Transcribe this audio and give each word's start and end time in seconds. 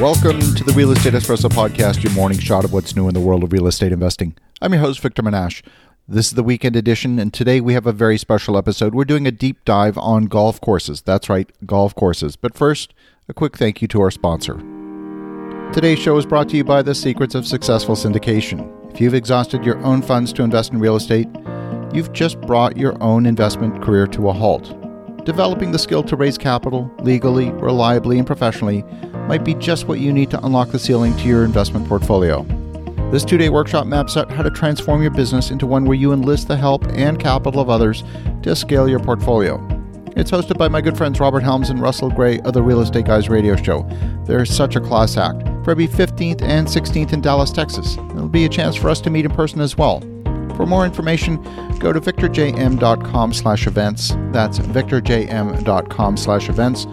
Welcome 0.00 0.40
to 0.54 0.64
the 0.64 0.72
Real 0.74 0.92
Estate 0.92 1.12
Espresso 1.12 1.50
Podcast, 1.50 2.02
your 2.02 2.14
morning 2.14 2.38
shot 2.38 2.64
of 2.64 2.72
what's 2.72 2.96
new 2.96 3.06
in 3.06 3.12
the 3.12 3.20
world 3.20 3.44
of 3.44 3.52
real 3.52 3.66
estate 3.66 3.92
investing. 3.92 4.34
I'm 4.62 4.72
your 4.72 4.80
host, 4.80 5.00
Victor 5.00 5.22
Menasce. 5.22 5.62
This 6.08 6.28
is 6.28 6.32
the 6.32 6.42
weekend 6.42 6.74
edition, 6.74 7.18
and 7.18 7.34
today 7.34 7.60
we 7.60 7.74
have 7.74 7.86
a 7.86 7.92
very 7.92 8.16
special 8.16 8.56
episode. 8.56 8.94
We're 8.94 9.04
doing 9.04 9.26
a 9.26 9.30
deep 9.30 9.62
dive 9.66 9.98
on 9.98 10.24
golf 10.24 10.58
courses. 10.62 11.02
That's 11.02 11.28
right, 11.28 11.50
golf 11.66 11.94
courses. 11.94 12.34
But 12.34 12.56
first, 12.56 12.94
a 13.28 13.34
quick 13.34 13.58
thank 13.58 13.82
you 13.82 13.88
to 13.88 14.00
our 14.00 14.10
sponsor. 14.10 14.54
Today's 15.74 15.98
show 15.98 16.16
is 16.16 16.24
brought 16.24 16.48
to 16.48 16.56
you 16.56 16.64
by 16.64 16.80
the 16.80 16.94
Secrets 16.94 17.34
of 17.34 17.46
Successful 17.46 17.94
Syndication. 17.94 18.72
If 18.94 19.02
you've 19.02 19.12
exhausted 19.12 19.66
your 19.66 19.76
own 19.80 20.00
funds 20.00 20.32
to 20.32 20.42
invest 20.42 20.72
in 20.72 20.78
real 20.78 20.96
estate, 20.96 21.28
you've 21.92 22.14
just 22.14 22.40
brought 22.40 22.78
your 22.78 22.96
own 23.02 23.26
investment 23.26 23.82
career 23.82 24.06
to 24.06 24.30
a 24.30 24.32
halt. 24.32 24.74
Developing 25.26 25.72
the 25.72 25.78
skill 25.78 26.02
to 26.04 26.16
raise 26.16 26.38
capital 26.38 26.90
legally, 27.00 27.50
reliably, 27.50 28.16
and 28.16 28.26
professionally 28.26 28.82
might 29.30 29.44
be 29.44 29.54
just 29.54 29.86
what 29.86 30.00
you 30.00 30.12
need 30.12 30.28
to 30.28 30.44
unlock 30.44 30.70
the 30.70 30.78
ceiling 30.78 31.16
to 31.16 31.22
your 31.22 31.44
investment 31.44 31.86
portfolio. 31.86 32.42
This 33.12 33.24
two 33.24 33.38
day 33.38 33.48
workshop 33.48 33.86
maps 33.86 34.16
out 34.16 34.28
how 34.28 34.42
to 34.42 34.50
transform 34.50 35.02
your 35.02 35.12
business 35.12 35.52
into 35.52 35.68
one 35.68 35.84
where 35.84 35.94
you 35.94 36.12
enlist 36.12 36.48
the 36.48 36.56
help 36.56 36.84
and 36.88 37.16
capital 37.16 37.60
of 37.60 37.70
others 37.70 38.02
to 38.42 38.56
scale 38.56 38.88
your 38.88 38.98
portfolio. 38.98 39.64
It's 40.16 40.32
hosted 40.32 40.58
by 40.58 40.66
my 40.66 40.80
good 40.80 40.96
friends 40.96 41.20
Robert 41.20 41.44
Helms 41.44 41.70
and 41.70 41.80
Russell 41.80 42.10
Gray 42.10 42.40
of 42.40 42.54
the 42.54 42.62
Real 42.64 42.80
Estate 42.80 43.04
Guys 43.04 43.28
radio 43.28 43.54
show. 43.54 43.88
They're 44.26 44.44
such 44.44 44.74
a 44.74 44.80
class 44.80 45.16
act. 45.16 45.44
February 45.64 45.86
15th 45.86 46.42
and 46.42 46.66
16th 46.66 47.12
in 47.12 47.20
Dallas, 47.20 47.52
Texas. 47.52 47.98
It'll 48.10 48.28
be 48.28 48.46
a 48.46 48.48
chance 48.48 48.74
for 48.74 48.90
us 48.90 49.00
to 49.02 49.10
meet 49.10 49.26
in 49.26 49.30
person 49.30 49.60
as 49.60 49.78
well. 49.78 50.00
For 50.56 50.66
more 50.66 50.84
information, 50.84 51.36
go 51.78 51.92
to 51.92 52.00
victorjm.com 52.00 53.32
slash 53.32 53.68
events. 53.68 54.12
That's 54.32 54.58
victorjm.com 54.58 56.16
slash 56.16 56.48
events 56.48 56.88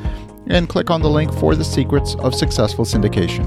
and 0.50 0.70
click 0.70 0.90
on 0.90 1.02
the 1.02 1.10
link 1.10 1.34
for 1.34 1.56
the 1.56 1.64
secrets 1.64 2.16
of 2.20 2.34
successful 2.36 2.86
syndication. 2.86 3.46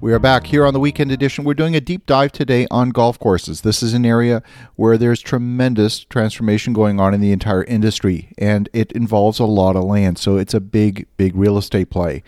We 0.00 0.12
are 0.12 0.18
back 0.18 0.46
here 0.46 0.64
on 0.64 0.72
the 0.72 0.78
weekend 0.78 1.10
edition. 1.10 1.42
We're 1.42 1.54
doing 1.54 1.74
a 1.74 1.80
deep 1.80 2.06
dive 2.06 2.30
today 2.30 2.66
on 2.70 2.90
golf 2.90 3.18
courses. 3.18 3.62
This 3.62 3.82
is 3.82 3.92
an 3.94 4.06
area 4.06 4.42
where 4.76 4.96
there's 4.96 5.20
tremendous 5.20 6.00
transformation 6.04 6.72
going 6.72 7.00
on 7.00 7.12
in 7.12 7.20
the 7.20 7.32
entire 7.32 7.64
industry, 7.64 8.28
and 8.38 8.68
it 8.72 8.92
involves 8.92 9.38
a 9.38 9.46
lot 9.46 9.74
of 9.74 9.84
land. 9.84 10.18
So 10.18 10.36
it's 10.36 10.54
a 10.54 10.60
big, 10.60 11.08
big 11.16 11.34
real 11.34 11.58
estate 11.58 11.90
play. 11.90 12.22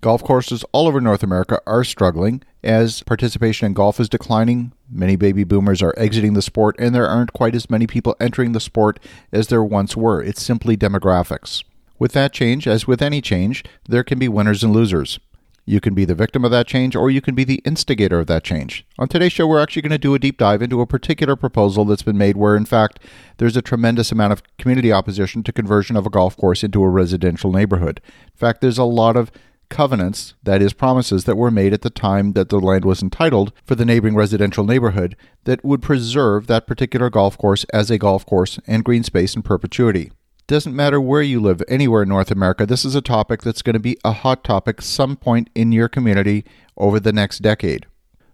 Golf 0.00 0.22
courses 0.22 0.64
all 0.72 0.86
over 0.86 1.00
North 1.00 1.22
America 1.22 1.60
are 1.66 1.82
struggling 1.82 2.42
as 2.62 3.02
participation 3.02 3.66
in 3.66 3.72
golf 3.72 3.98
is 3.98 4.08
declining. 4.08 4.72
Many 4.90 5.16
baby 5.16 5.44
boomers 5.44 5.82
are 5.82 5.94
exiting 5.96 6.34
the 6.34 6.42
sport, 6.42 6.76
and 6.78 6.94
there 6.94 7.08
aren't 7.08 7.32
quite 7.32 7.54
as 7.54 7.70
many 7.70 7.86
people 7.86 8.14
entering 8.20 8.52
the 8.52 8.60
sport 8.60 9.00
as 9.32 9.48
there 9.48 9.64
once 9.64 9.96
were. 9.96 10.22
It's 10.22 10.42
simply 10.42 10.76
demographics. 10.76 11.64
With 12.02 12.14
that 12.14 12.32
change, 12.32 12.66
as 12.66 12.88
with 12.88 13.00
any 13.00 13.20
change, 13.20 13.62
there 13.88 14.02
can 14.02 14.18
be 14.18 14.26
winners 14.26 14.64
and 14.64 14.72
losers. 14.72 15.20
You 15.64 15.80
can 15.80 15.94
be 15.94 16.04
the 16.04 16.16
victim 16.16 16.44
of 16.44 16.50
that 16.50 16.66
change, 16.66 16.96
or 16.96 17.12
you 17.12 17.20
can 17.20 17.36
be 17.36 17.44
the 17.44 17.62
instigator 17.64 18.18
of 18.18 18.26
that 18.26 18.42
change. 18.42 18.84
On 18.98 19.06
today's 19.06 19.30
show, 19.30 19.46
we're 19.46 19.62
actually 19.62 19.82
going 19.82 19.92
to 19.92 19.98
do 19.98 20.12
a 20.12 20.18
deep 20.18 20.36
dive 20.36 20.62
into 20.62 20.80
a 20.80 20.86
particular 20.86 21.36
proposal 21.36 21.84
that's 21.84 22.02
been 22.02 22.18
made 22.18 22.36
where, 22.36 22.56
in 22.56 22.64
fact, 22.64 22.98
there's 23.36 23.56
a 23.56 23.62
tremendous 23.62 24.10
amount 24.10 24.32
of 24.32 24.42
community 24.58 24.90
opposition 24.90 25.44
to 25.44 25.52
conversion 25.52 25.94
of 25.94 26.04
a 26.04 26.10
golf 26.10 26.36
course 26.36 26.64
into 26.64 26.82
a 26.82 26.88
residential 26.88 27.52
neighborhood. 27.52 28.00
In 28.04 28.36
fact, 28.36 28.62
there's 28.62 28.78
a 28.78 28.82
lot 28.82 29.16
of 29.16 29.30
covenants, 29.68 30.34
that 30.42 30.60
is, 30.60 30.72
promises 30.72 31.22
that 31.22 31.36
were 31.36 31.52
made 31.52 31.72
at 31.72 31.82
the 31.82 31.88
time 31.88 32.32
that 32.32 32.48
the 32.48 32.58
land 32.58 32.84
was 32.84 33.00
entitled 33.00 33.52
for 33.64 33.76
the 33.76 33.84
neighboring 33.84 34.16
residential 34.16 34.64
neighborhood 34.64 35.14
that 35.44 35.64
would 35.64 35.82
preserve 35.82 36.48
that 36.48 36.66
particular 36.66 37.10
golf 37.10 37.38
course 37.38 37.62
as 37.72 37.92
a 37.92 37.96
golf 37.96 38.26
course 38.26 38.58
and 38.66 38.84
green 38.84 39.04
space 39.04 39.36
in 39.36 39.42
perpetuity. 39.42 40.10
Doesn't 40.52 40.76
matter 40.76 41.00
where 41.00 41.22
you 41.22 41.40
live, 41.40 41.62
anywhere 41.66 42.02
in 42.02 42.10
North 42.10 42.30
America, 42.30 42.66
this 42.66 42.84
is 42.84 42.94
a 42.94 43.00
topic 43.00 43.40
that's 43.40 43.62
going 43.62 43.72
to 43.72 43.80
be 43.80 43.96
a 44.04 44.12
hot 44.12 44.44
topic 44.44 44.82
some 44.82 45.16
point 45.16 45.48
in 45.54 45.72
your 45.72 45.88
community 45.88 46.44
over 46.76 47.00
the 47.00 47.10
next 47.10 47.38
decade. 47.38 47.86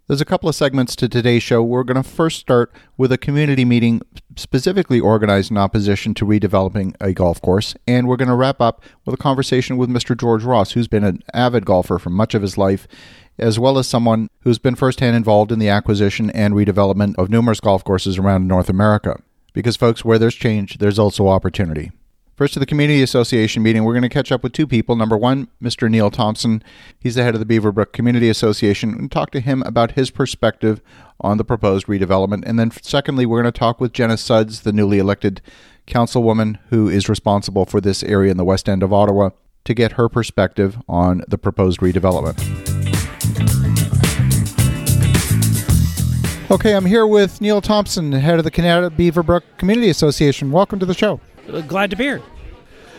There's 0.08 0.20
a 0.20 0.24
couple 0.24 0.48
of 0.48 0.56
segments 0.56 0.96
to 0.96 1.08
today's 1.08 1.44
show. 1.44 1.62
We're 1.62 1.84
going 1.84 2.02
to 2.02 2.02
first 2.02 2.40
start 2.40 2.74
with 2.96 3.12
a 3.12 3.18
community 3.18 3.64
meeting 3.64 4.02
specifically 4.34 4.98
organized 4.98 5.52
in 5.52 5.58
opposition 5.58 6.12
to 6.14 6.26
redeveloping 6.26 6.96
a 7.00 7.12
golf 7.12 7.40
course, 7.40 7.76
and 7.86 8.08
we're 8.08 8.16
going 8.16 8.26
to 8.26 8.34
wrap 8.34 8.60
up 8.60 8.82
with 9.04 9.14
a 9.14 9.22
conversation 9.22 9.76
with 9.76 9.88
Mr. 9.88 10.18
George 10.18 10.42
Ross, 10.42 10.72
who's 10.72 10.88
been 10.88 11.04
an 11.04 11.22
avid 11.32 11.64
golfer 11.64 12.00
for 12.00 12.10
much 12.10 12.34
of 12.34 12.42
his 12.42 12.58
life, 12.58 12.88
as 13.38 13.60
well 13.60 13.78
as 13.78 13.86
someone 13.86 14.28
who's 14.40 14.58
been 14.58 14.74
firsthand 14.74 15.14
involved 15.14 15.52
in 15.52 15.60
the 15.60 15.68
acquisition 15.68 16.30
and 16.30 16.54
redevelopment 16.54 17.14
of 17.16 17.30
numerous 17.30 17.60
golf 17.60 17.84
courses 17.84 18.18
around 18.18 18.48
North 18.48 18.68
America. 18.68 19.22
Because, 19.52 19.76
folks, 19.76 20.04
where 20.04 20.18
there's 20.18 20.34
change, 20.34 20.78
there's 20.78 20.98
also 20.98 21.28
opportunity. 21.28 21.92
First 22.38 22.54
to 22.54 22.60
the 22.60 22.66
Community 22.66 23.02
Association 23.02 23.64
meeting, 23.64 23.82
we're 23.82 23.94
going 23.94 24.04
to 24.04 24.08
catch 24.08 24.30
up 24.30 24.44
with 24.44 24.52
two 24.52 24.68
people. 24.68 24.94
Number 24.94 25.16
one, 25.16 25.48
Mr. 25.60 25.90
Neil 25.90 26.08
Thompson. 26.08 26.62
He's 26.96 27.16
the 27.16 27.24
head 27.24 27.34
of 27.34 27.44
the 27.44 27.60
Beaverbrook 27.60 27.90
Community 27.90 28.28
Association 28.28 28.90
and 28.90 29.10
talk 29.10 29.32
to 29.32 29.40
him 29.40 29.60
about 29.66 29.96
his 29.96 30.12
perspective 30.12 30.80
on 31.20 31.38
the 31.38 31.44
proposed 31.44 31.88
redevelopment. 31.88 32.44
And 32.46 32.56
then, 32.56 32.70
secondly, 32.70 33.26
we're 33.26 33.42
going 33.42 33.52
to 33.52 33.58
talk 33.58 33.80
with 33.80 33.92
Jenna 33.92 34.16
Sudds, 34.16 34.60
the 34.60 34.72
newly 34.72 35.00
elected 35.00 35.42
councilwoman 35.88 36.60
who 36.68 36.88
is 36.88 37.08
responsible 37.08 37.66
for 37.66 37.80
this 37.80 38.04
area 38.04 38.30
in 38.30 38.36
the 38.36 38.44
west 38.44 38.68
end 38.68 38.84
of 38.84 38.92
Ottawa, 38.92 39.30
to 39.64 39.74
get 39.74 39.94
her 39.94 40.08
perspective 40.08 40.78
on 40.88 41.24
the 41.26 41.38
proposed 41.38 41.80
redevelopment. 41.80 42.38
Okay, 46.52 46.76
I'm 46.76 46.86
here 46.86 47.04
with 47.04 47.40
Neil 47.40 47.60
Thompson, 47.60 48.12
head 48.12 48.38
of 48.38 48.44
the 48.44 48.52
Kanata 48.52 48.90
Beaverbrook 48.90 49.42
Community 49.56 49.90
Association. 49.90 50.52
Welcome 50.52 50.78
to 50.78 50.86
the 50.86 50.94
show. 50.94 51.20
Uh, 51.48 51.60
glad 51.62 51.90
to 51.90 51.96
be 51.96 52.04
here. 52.04 52.22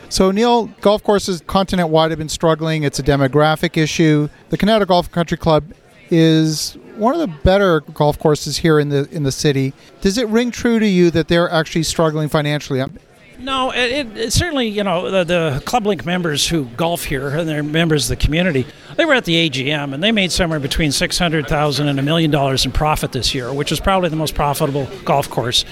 So, 0.10 0.32
Neil, 0.32 0.68
golf 0.82 1.04
courses 1.04 1.42
continent 1.46 1.90
wide 1.90 2.10
have 2.10 2.18
been 2.18 2.30
struggling. 2.30 2.84
It's 2.84 2.98
a 2.98 3.04
demographic 3.04 3.78
issue. 3.78 4.28
The 4.50 4.58
Kanata 4.58 4.88
Golf 4.88 5.12
Country 5.12 5.38
Club 5.38 5.72
is 6.10 6.74
one 6.96 7.14
of 7.14 7.20
the 7.20 7.28
better 7.28 7.82
golf 7.82 8.18
courses 8.18 8.58
here 8.58 8.80
in 8.80 8.90
the 8.90 9.08
in 9.12 9.22
the 9.22 9.32
city. 9.32 9.74
Does 10.02 10.18
it 10.18 10.28
ring 10.28 10.50
true 10.50 10.80
to 10.80 10.88
you 10.88 11.12
that 11.12 11.28
they're 11.28 11.50
actually 11.50 11.84
struggling 11.84 12.28
financially? 12.28 12.82
Um, 12.82 12.98
no, 13.38 13.72
it, 13.72 14.18
it, 14.18 14.34
certainly, 14.34 14.68
you 14.68 14.84
know, 14.84 15.10
the, 15.10 15.24
the 15.24 15.64
ClubLink 15.66 16.06
members 16.06 16.46
who 16.46 16.66
golf 16.66 17.06
here 17.06 17.30
and 17.30 17.48
they're 17.48 17.64
members 17.64 18.10
of 18.10 18.18
the 18.20 18.22
community, 18.22 18.66
they 18.98 19.06
were 19.06 19.14
at 19.14 19.24
the 19.24 19.50
AGM 19.50 19.94
and 19.94 20.04
they 20.04 20.12
made 20.12 20.34
somewhere 20.34 20.60
between 20.60 20.92
600000 20.92 21.88
and 21.88 22.00
a 22.00 22.02
million 22.02 22.32
dollars 22.32 22.66
in 22.66 22.74
profit 22.74 23.14
this 23.14 23.34
year, 23.34 23.54
which 23.54 23.72
is 23.72 23.80
probably 23.80 24.10
the 24.10 24.18
most 24.18 24.36
profitable 24.36 24.90
golf 25.06 25.30
course 25.30 25.64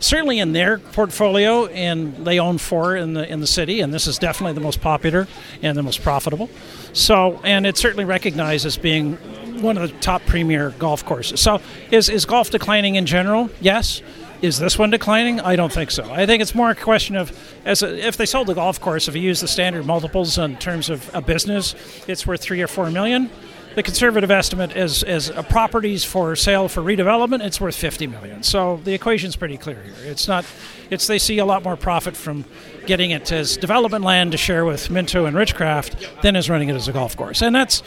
certainly 0.00 0.38
in 0.38 0.52
their 0.52 0.78
portfolio, 0.78 1.66
and 1.66 2.26
they 2.26 2.38
own 2.38 2.58
four 2.58 2.96
in 2.96 3.14
the 3.14 3.30
in 3.30 3.40
the 3.40 3.46
city, 3.46 3.80
and 3.80 3.92
this 3.92 4.06
is 4.06 4.18
definitely 4.18 4.54
the 4.54 4.60
most 4.60 4.80
popular 4.80 5.26
and 5.62 5.76
the 5.76 5.82
most 5.82 6.02
profitable. 6.02 6.48
So, 6.92 7.40
and 7.44 7.66
it's 7.66 7.80
certainly 7.80 8.04
recognized 8.04 8.66
as 8.66 8.76
being 8.76 9.14
one 9.62 9.78
of 9.78 9.90
the 9.90 9.98
top 10.00 10.22
premier 10.26 10.70
golf 10.78 11.04
courses. 11.04 11.40
So, 11.40 11.60
is 11.90 12.08
is 12.08 12.26
golf 12.26 12.50
declining 12.50 12.96
in 12.96 13.06
general? 13.06 13.50
Yes. 13.60 14.02
Is 14.42 14.58
this 14.58 14.78
one 14.78 14.90
declining? 14.90 15.40
I 15.40 15.56
don't 15.56 15.72
think 15.72 15.90
so. 15.90 16.12
I 16.12 16.26
think 16.26 16.42
it's 16.42 16.54
more 16.54 16.68
a 16.68 16.74
question 16.74 17.16
of 17.16 17.32
as 17.64 17.82
a, 17.82 18.06
if 18.06 18.18
they 18.18 18.26
sold 18.26 18.48
the 18.48 18.54
golf 18.54 18.78
course, 18.78 19.08
if 19.08 19.16
you 19.16 19.22
use 19.22 19.40
the 19.40 19.48
standard 19.48 19.86
multiples 19.86 20.36
in 20.36 20.58
terms 20.58 20.90
of 20.90 21.10
a 21.14 21.22
business, 21.22 21.74
it's 22.06 22.26
worth 22.26 22.42
three 22.42 22.60
or 22.60 22.66
four 22.66 22.90
million 22.90 23.30
the 23.76 23.82
conservative 23.82 24.30
estimate 24.30 24.74
is 24.74 25.02
is 25.02 25.30
properties 25.50 26.02
for 26.02 26.34
sale 26.34 26.66
for 26.66 26.80
redevelopment. 26.80 27.44
It's 27.44 27.60
worth 27.60 27.76
50 27.76 28.06
million. 28.06 28.42
So 28.42 28.80
the 28.82 28.94
equation's 28.94 29.36
pretty 29.36 29.58
clear 29.58 29.80
here. 29.82 29.94
It's 30.10 30.26
not. 30.26 30.46
It's 30.90 31.06
they 31.06 31.18
see 31.18 31.38
a 31.38 31.44
lot 31.44 31.62
more 31.62 31.76
profit 31.76 32.16
from 32.16 32.46
getting 32.86 33.10
it 33.10 33.30
as 33.30 33.56
development 33.58 34.02
land 34.02 34.32
to 34.32 34.38
share 34.38 34.64
with 34.64 34.88
Minto 34.88 35.26
and 35.26 35.36
Richcraft 35.36 36.22
than 36.22 36.36
as 36.36 36.48
running 36.48 36.70
it 36.70 36.74
as 36.74 36.88
a 36.88 36.92
golf 36.92 37.16
course. 37.16 37.42
And 37.42 37.54
that's 37.54 37.82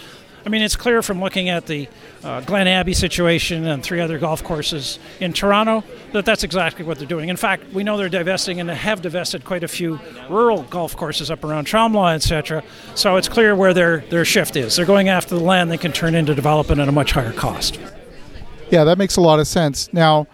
I 0.45 0.49
mean, 0.49 0.61
it's 0.61 0.75
clear 0.75 1.01
from 1.01 1.19
looking 1.19 1.49
at 1.49 1.65
the 1.65 1.87
uh, 2.23 2.41
Glen 2.41 2.67
Abbey 2.67 2.93
situation 2.93 3.65
and 3.65 3.83
three 3.83 3.99
other 3.99 4.17
golf 4.17 4.43
courses 4.43 4.99
in 5.19 5.33
Toronto 5.33 5.83
that 6.13 6.25
that's 6.25 6.43
exactly 6.43 6.85
what 6.85 6.97
they're 6.97 7.07
doing. 7.07 7.29
In 7.29 7.37
fact, 7.37 7.71
we 7.73 7.83
know 7.83 7.97
they're 7.97 8.09
divesting 8.09 8.59
and 8.59 8.69
have 8.69 9.01
divested 9.01 9.43
quite 9.43 9.63
a 9.63 9.67
few 9.67 9.99
rural 10.29 10.63
golf 10.63 10.95
courses 10.95 11.29
up 11.29 11.43
around 11.43 11.65
Tremblant, 11.65 12.15
etc. 12.15 12.63
So 12.95 13.17
it's 13.17 13.27
clear 13.27 13.55
where 13.55 13.73
their, 13.73 13.99
their 14.09 14.25
shift 14.25 14.55
is. 14.55 14.75
They're 14.75 14.85
going 14.85 15.09
after 15.09 15.35
the 15.35 15.43
land 15.43 15.71
they 15.71 15.77
can 15.77 15.91
turn 15.91 16.15
into 16.15 16.33
development 16.33 16.79
at 16.79 16.87
a 16.87 16.91
much 16.91 17.11
higher 17.11 17.33
cost. 17.33 17.79
Yeah, 18.69 18.83
that 18.85 18.97
makes 18.97 19.17
a 19.17 19.21
lot 19.21 19.39
of 19.39 19.47
sense. 19.47 19.91
Now, 19.93 20.27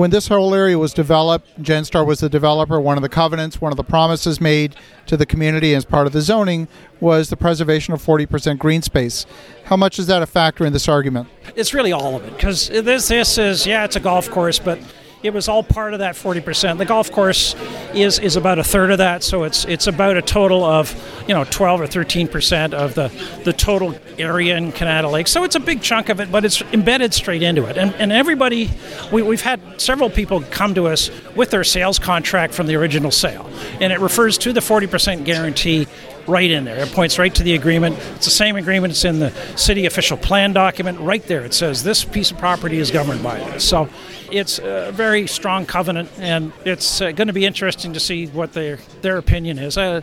when 0.00 0.08
this 0.08 0.28
whole 0.28 0.54
area 0.54 0.78
was 0.78 0.94
developed, 0.94 1.62
Genstar 1.62 2.06
was 2.06 2.20
the 2.20 2.30
developer. 2.30 2.80
One 2.80 2.96
of 2.96 3.02
the 3.02 3.08
covenants, 3.10 3.60
one 3.60 3.70
of 3.70 3.76
the 3.76 3.84
promises 3.84 4.40
made 4.40 4.74
to 5.04 5.14
the 5.14 5.26
community 5.26 5.74
as 5.74 5.84
part 5.84 6.06
of 6.06 6.14
the 6.14 6.22
zoning 6.22 6.68
was 7.00 7.28
the 7.28 7.36
preservation 7.36 7.92
of 7.92 8.02
40% 8.02 8.58
green 8.58 8.80
space. 8.80 9.26
How 9.64 9.76
much 9.76 9.98
is 9.98 10.06
that 10.06 10.22
a 10.22 10.26
factor 10.26 10.64
in 10.64 10.72
this 10.72 10.88
argument? 10.88 11.28
It's 11.54 11.74
really 11.74 11.92
all 11.92 12.16
of 12.16 12.24
it 12.24 12.32
because 12.32 12.70
this, 12.70 13.08
this 13.08 13.36
is, 13.36 13.66
yeah, 13.66 13.84
it's 13.84 13.96
a 13.96 14.00
golf 14.00 14.30
course, 14.30 14.58
but 14.58 14.78
it 15.22 15.34
was 15.34 15.48
all 15.48 15.62
part 15.62 15.92
of 15.92 15.98
that 15.98 16.14
40%. 16.14 16.78
The 16.78 16.84
golf 16.84 17.12
course 17.12 17.54
is 17.92 18.18
is 18.18 18.36
about 18.36 18.58
a 18.58 18.64
third 18.64 18.90
of 18.90 18.98
that, 18.98 19.22
so 19.22 19.44
it's 19.44 19.64
it's 19.66 19.86
about 19.86 20.16
a 20.16 20.22
total 20.22 20.64
of 20.64 20.94
you 21.28 21.34
know 21.34 21.44
12 21.44 21.80
or 21.80 21.86
13% 21.86 22.72
of 22.72 22.94
the 22.94 23.12
the 23.44 23.52
total 23.52 23.94
area 24.18 24.56
in 24.56 24.72
Kanata 24.72 25.10
Lake. 25.10 25.28
So 25.28 25.44
it's 25.44 25.56
a 25.56 25.60
big 25.60 25.82
chunk 25.82 26.08
of 26.08 26.20
it, 26.20 26.32
but 26.32 26.44
it's 26.44 26.62
embedded 26.72 27.12
straight 27.12 27.42
into 27.42 27.66
it. 27.66 27.76
And 27.76 27.94
and 27.96 28.12
everybody, 28.12 28.70
we, 29.12 29.22
we've 29.22 29.42
had 29.42 29.60
several 29.80 30.08
people 30.08 30.42
come 30.50 30.74
to 30.74 30.88
us 30.88 31.10
with 31.34 31.50
their 31.50 31.64
sales 31.64 31.98
contract 31.98 32.54
from 32.54 32.66
the 32.66 32.76
original 32.76 33.10
sale, 33.10 33.50
and 33.80 33.92
it 33.92 34.00
refers 34.00 34.38
to 34.38 34.52
the 34.52 34.60
40% 34.60 35.24
guarantee 35.24 35.86
right 36.26 36.50
in 36.50 36.64
there. 36.64 36.78
It 36.78 36.92
points 36.92 37.18
right 37.18 37.34
to 37.34 37.42
the 37.42 37.54
agreement. 37.54 37.96
It's 38.16 38.24
the 38.24 38.30
same 38.30 38.56
agreement. 38.56 38.92
It's 38.92 39.04
in 39.04 39.18
the 39.18 39.30
city 39.56 39.86
official 39.86 40.16
plan 40.16 40.52
document. 40.52 41.00
Right 41.00 41.24
there, 41.26 41.44
it 41.44 41.54
says 41.54 41.82
this 41.82 42.04
piece 42.04 42.30
of 42.30 42.38
property 42.38 42.78
is 42.78 42.90
governed 42.90 43.22
by 43.22 43.38
this. 43.38 43.64
So 43.64 43.88
it's 44.30 44.58
a 44.58 44.90
very 44.92 45.26
strong 45.26 45.66
covenant, 45.66 46.10
and 46.18 46.52
it's 46.64 47.00
uh, 47.00 47.12
going 47.12 47.28
to 47.28 47.32
be 47.32 47.46
interesting 47.46 47.92
to 47.94 48.00
see 48.00 48.26
what 48.26 48.52
their 48.52 48.78
their 49.02 49.18
opinion 49.18 49.58
is. 49.58 49.76
Uh, 49.76 50.00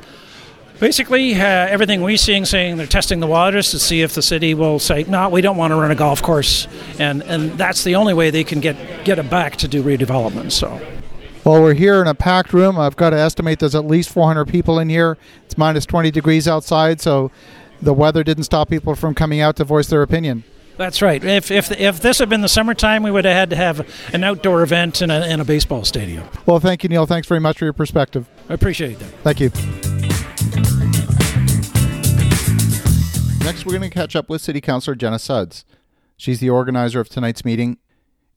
basically, 0.80 1.34
uh, 1.34 1.38
everything 1.40 2.02
we're 2.02 2.18
seeing 2.18 2.46
saying 2.46 2.78
they're 2.78 2.88
testing 2.88 3.20
the 3.20 3.28
waters 3.28 3.72
to 3.72 3.80
see 3.80 4.02
if 4.02 4.14
the 4.14 4.22
city 4.22 4.54
will 4.54 4.80
say, 4.80 5.04
"No, 5.04 5.30
we 5.30 5.42
don't 5.42 5.58
want 5.58 5.72
to 5.72 5.76
run 5.76 5.92
a 5.92 5.96
golf 5.96 6.22
course," 6.22 6.68
and 7.00 7.24
and 7.24 7.52
that's 7.54 7.84
the 7.84 7.96
only 7.96 8.14
way 8.14 8.30
they 8.30 8.44
can 8.44 8.60
get 8.60 9.06
get 9.06 9.20
it 9.20 9.30
back 9.30 9.58
to 9.58 9.68
do 9.68 9.84
redevelopment. 9.84 10.52
So. 10.52 10.97
Well, 11.48 11.62
we're 11.62 11.76
here 11.76 12.02
in 12.02 12.08
a 12.08 12.14
packed 12.14 12.52
room. 12.52 12.78
I've 12.78 12.98
got 12.98 13.12
to 13.12 13.18
estimate 13.18 13.60
there's 13.60 13.74
at 13.74 13.86
least 13.86 14.10
400 14.10 14.50
people 14.50 14.80
in 14.80 14.90
here. 14.90 15.18
It's 15.46 15.58
minus 15.58 15.86
20 15.86 16.12
degrees 16.12 16.46
outside, 16.46 17.00
so 17.00 17.32
the 17.82 17.94
weather 17.94 18.22
didn't 18.22 18.44
stop 18.44 18.70
people 18.70 18.96
from 18.96 19.16
coming 19.16 19.40
out 19.40 19.56
to 19.56 19.64
voice 19.64 19.88
their 19.88 20.02
opinion. 20.02 20.44
That's 20.76 21.02
right. 21.02 21.24
If, 21.24 21.50
if, 21.50 21.72
if 21.72 22.02
this 22.02 22.20
had 22.20 22.28
been 22.28 22.42
the 22.42 22.50
summertime, 22.50 23.02
we 23.02 23.12
would 23.12 23.24
have 23.24 23.34
had 23.34 23.50
to 23.52 23.56
have 23.56 23.90
an 24.14 24.26
outdoor 24.26 24.62
event 24.62 25.02
in 25.02 25.10
a, 25.10 25.26
in 25.26 25.40
a 25.40 25.46
baseball 25.46 25.86
stadium. 25.86 26.28
Well, 26.46 26.60
thank 26.60 26.84
you, 26.84 26.90
Neil. 26.90 27.06
Thanks 27.06 27.30
very 27.30 27.40
much 27.40 27.60
for 27.60 27.64
your 27.64 27.72
perspective. 27.72 28.28
I 28.50 28.54
appreciate 28.54 29.00
that. 29.00 29.08
Thank 29.24 29.40
you. 29.40 29.50
Next, 33.46 33.66
we're 33.66 33.72
going 33.72 33.90
to 33.90 33.90
catch 33.90 34.18
up 34.18 34.28
with 34.28 34.42
City 34.42 34.60
Councilor 34.60 34.96
Jenna 34.96 35.18
Sudds. 35.18 35.64
She's 36.18 36.42
the 36.42 36.50
organizer 36.50 37.00
of 37.00 37.08
tonight's 37.08 37.46
meeting 37.46 37.78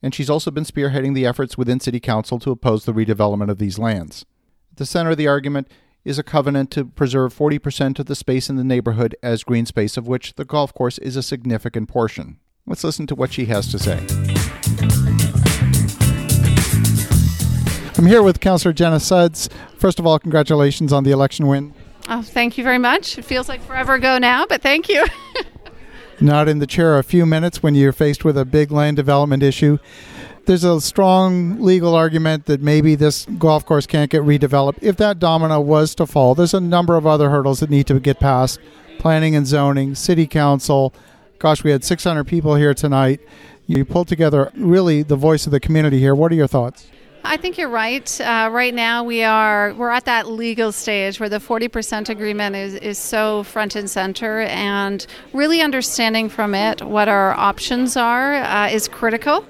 and 0.01 0.13
she's 0.15 0.29
also 0.29 0.51
been 0.51 0.63
spearheading 0.63 1.13
the 1.13 1.25
efforts 1.25 1.57
within 1.57 1.79
City 1.79 1.99
Council 1.99 2.39
to 2.39 2.51
oppose 2.51 2.85
the 2.85 2.93
redevelopment 2.93 3.49
of 3.49 3.57
these 3.57 3.79
lands. 3.79 4.25
At 4.71 4.77
the 4.77 4.85
center 4.85 5.11
of 5.11 5.17
the 5.17 5.27
argument 5.27 5.69
is 6.03 6.17
a 6.17 6.23
covenant 6.23 6.71
to 6.71 6.85
preserve 6.85 7.35
40% 7.35 7.99
of 7.99 8.07
the 8.07 8.15
space 8.15 8.49
in 8.49 8.55
the 8.55 8.63
neighborhood 8.63 9.15
as 9.21 9.43
green 9.43 9.65
space, 9.65 9.97
of 9.97 10.07
which 10.07 10.33
the 10.35 10.45
golf 10.45 10.73
course 10.73 10.97
is 10.97 11.15
a 11.15 11.23
significant 11.23 11.89
portion. 11.89 12.39
Let's 12.65 12.83
listen 12.83 13.07
to 13.07 13.15
what 13.15 13.33
she 13.33 13.45
has 13.45 13.71
to 13.71 13.79
say. 13.79 14.05
I'm 17.97 18.07
here 18.07 18.23
with 18.23 18.39
Councillor 18.39 18.73
Jenna 18.73 18.99
Sudds. 18.99 19.47
First 19.77 19.99
of 19.99 20.07
all, 20.07 20.17
congratulations 20.17 20.91
on 20.91 21.03
the 21.03 21.11
election 21.11 21.45
win. 21.45 21.73
Oh, 22.09 22.23
thank 22.23 22.57
you 22.57 22.63
very 22.63 22.79
much. 22.79 23.17
It 23.17 23.25
feels 23.25 23.47
like 23.47 23.61
forever 23.61 23.93
ago 23.93 24.17
now, 24.17 24.45
but 24.47 24.61
thank 24.61 24.89
you. 24.89 25.05
not 26.21 26.47
in 26.47 26.59
the 26.59 26.67
chair 26.67 26.97
a 26.97 27.03
few 27.03 27.25
minutes 27.25 27.63
when 27.63 27.75
you're 27.75 27.91
faced 27.91 28.23
with 28.23 28.37
a 28.37 28.45
big 28.45 28.71
land 28.71 28.97
development 28.97 29.43
issue. 29.43 29.77
There's 30.45 30.63
a 30.63 30.81
strong 30.81 31.61
legal 31.61 31.95
argument 31.95 32.45
that 32.47 32.61
maybe 32.61 32.95
this 32.95 33.25
golf 33.37 33.65
course 33.65 33.85
can't 33.85 34.09
get 34.09 34.23
redeveloped. 34.23 34.79
If 34.81 34.97
that 34.97 35.19
domino 35.19 35.59
was 35.59 35.93
to 35.95 36.05
fall, 36.05 36.35
there's 36.35 36.53
a 36.53 36.59
number 36.59 36.95
of 36.95 37.05
other 37.05 37.29
hurdles 37.29 37.59
that 37.59 37.69
need 37.69 37.87
to 37.87 37.99
get 37.99 38.19
past 38.19 38.59
planning 38.97 39.35
and 39.35 39.47
zoning, 39.47 39.95
city 39.95 40.27
council. 40.27 40.93
Gosh, 41.39 41.63
we 41.63 41.71
had 41.71 41.83
600 41.83 42.23
people 42.25 42.55
here 42.55 42.73
tonight. 42.73 43.19
You 43.65 43.83
pulled 43.83 44.07
together 44.07 44.51
really 44.55 45.01
the 45.01 45.15
voice 45.15 45.45
of 45.45 45.51
the 45.51 45.59
community 45.59 45.99
here. 45.99 46.13
What 46.13 46.31
are 46.31 46.35
your 46.35 46.47
thoughts? 46.47 46.87
I 47.23 47.37
think 47.37 47.57
you're 47.57 47.69
right. 47.69 48.19
Uh, 48.19 48.49
right 48.51 48.73
now, 48.73 49.03
we 49.03 49.23
are 49.23 49.73
we're 49.75 49.91
at 49.91 50.05
that 50.05 50.27
legal 50.27 50.71
stage 50.71 51.19
where 51.19 51.29
the 51.29 51.37
40% 51.37 52.09
agreement 52.09 52.55
is, 52.55 52.73
is 52.75 52.97
so 52.97 53.43
front 53.43 53.75
and 53.75 53.87
center, 53.89 54.41
and 54.41 55.05
really 55.31 55.61
understanding 55.61 56.29
from 56.29 56.55
it 56.55 56.81
what 56.81 57.07
our 57.07 57.33
options 57.33 57.95
are 57.95 58.35
uh, 58.35 58.69
is 58.69 58.87
critical. 58.87 59.45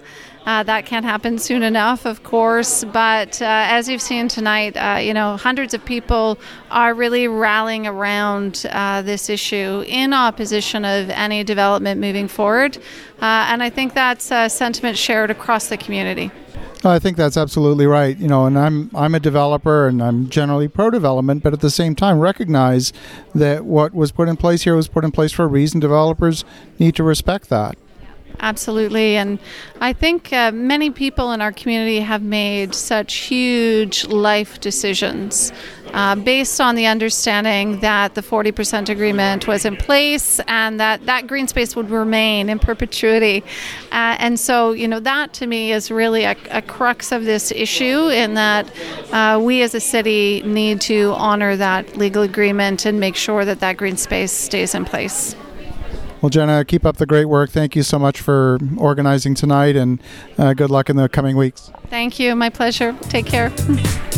Uh, 0.46 0.64
that 0.64 0.86
can't 0.88 1.06
happen 1.06 1.38
soon 1.38 1.62
enough, 1.62 2.06
of 2.06 2.24
course, 2.24 2.84
but 2.86 3.40
uh, 3.44 3.46
as 3.46 3.88
you've 3.88 4.02
seen 4.02 4.28
tonight, 4.28 4.76
uh, 4.76 4.98
you 4.98 5.14
know, 5.14 5.38
hundreds 5.38 5.76
of 5.76 5.86
people 5.86 6.40
are 6.72 6.96
really 6.96 7.28
rallying 7.28 7.86
around 7.86 8.66
uh, 8.72 9.04
this 9.04 9.30
issue 9.30 9.84
in 9.88 10.14
opposition 10.14 10.84
of 10.84 11.12
any 11.12 11.44
development 11.44 12.02
moving 12.02 12.28
forward, 12.28 12.78
and 13.20 13.62
I 13.62 13.70
think 13.70 13.94
that's 13.94 14.32
a 14.32 14.50
sentiment 14.50 14.98
shared 14.98 15.30
across 15.30 15.68
the 15.68 15.78
community. 15.78 16.32
I 16.84 17.00
think 17.00 17.18
that's 17.18 17.38
absolutely 17.38 17.86
right. 17.86 18.18
You 18.18 18.28
know, 18.28 18.46
and 18.46 18.58
I'm 18.58 18.90
I'm 18.96 19.16
a 19.16 19.20
developer 19.20 19.88
and 19.88 20.02
I'm 20.02 20.30
generally 20.30 20.68
pro 20.68 20.90
development, 20.90 21.44
but 21.44 21.54
at 21.54 21.62
the 21.62 21.70
same 21.70 21.96
time 21.96 22.20
recognize 22.20 22.92
that 23.36 23.66
what 23.66 23.94
was 23.94 24.12
put 24.12 24.28
in 24.28 24.38
place 24.38 24.64
here 24.64 24.76
was 24.76 24.88
put 24.88 25.04
in 25.04 25.12
place 25.12 25.32
for 25.32 25.44
a 25.44 25.48
reason. 25.48 25.80
Developers 25.80 26.44
need 26.80 26.96
to 26.96 27.04
respect 27.04 27.50
that. 27.50 27.78
Absolutely. 28.40 29.18
And 29.18 29.38
I 29.80 29.94
think 29.94 30.34
uh, 30.34 30.52
many 30.52 30.90
people 30.90 31.32
in 31.32 31.42
our 31.42 31.52
community 31.52 32.00
have 32.00 32.24
made 32.24 32.74
such 32.74 33.14
huge 33.16 34.06
life 34.08 34.60
decisions 34.60 35.52
uh, 35.94 36.16
based 36.16 36.62
on 36.62 36.76
the 36.76 36.86
understanding 36.86 37.80
that 37.82 38.16
the 38.16 38.22
40% 38.22 38.90
agreement 38.90 39.48
was 39.48 39.66
in 39.66 39.76
place 39.76 40.40
and 40.48 40.80
that 40.80 41.06
that 41.06 41.28
green 41.28 41.48
space 41.48 41.76
would 41.76 41.90
remain 41.90 42.50
in 42.50 42.60
perpetuity. 42.60 43.44
Uh, 43.92 44.16
and 44.20 44.40
so, 44.40 44.72
you 44.72 44.88
know, 44.88 45.00
that 45.00 45.34
to 45.34 45.48
me 45.48 45.72
is 45.72 45.92
really 45.92 46.24
a, 46.24 46.36
a 46.50 46.62
crux 46.62 47.12
of 47.12 47.26
this 47.26 47.52
issue 47.52 48.10
in 48.10 48.34
that 48.36 48.72
uh, 49.12 49.40
we 49.42 49.62
as 49.62 49.76
a 49.76 49.80
city 49.80 50.42
need 50.46 50.82
to 50.82 51.14
honor 51.18 51.56
that 51.56 51.98
legal 51.98 52.24
agreement 52.24 52.86
and 52.86 53.00
make 53.00 53.16
sure 53.16 53.46
that 53.46 53.60
that 53.60 53.78
green 53.78 53.98
space 53.98 54.32
stays 54.32 54.76
in 54.76 54.86
place. 54.86 55.36
Well, 56.22 56.30
Jenna, 56.30 56.64
keep 56.64 56.86
up 56.86 56.98
the 56.98 57.08
great 57.08 57.26
work. 57.26 57.50
Thank 57.50 57.76
you 57.76 57.82
so 57.82 57.98
much 57.98 58.22
for 58.22 58.60
organizing 58.78 59.34
tonight, 59.34 59.76
and 59.76 60.00
uh, 60.38 60.54
good 60.54 60.70
luck 60.70 60.88
in 60.88 60.96
the 60.96 61.10
coming 61.10 61.36
weeks. 61.36 61.72
Thank 61.90 62.20
you. 62.20 62.36
My 62.36 62.50
pleasure. 62.50 62.96
Take 63.10 63.26
care. 63.26 63.52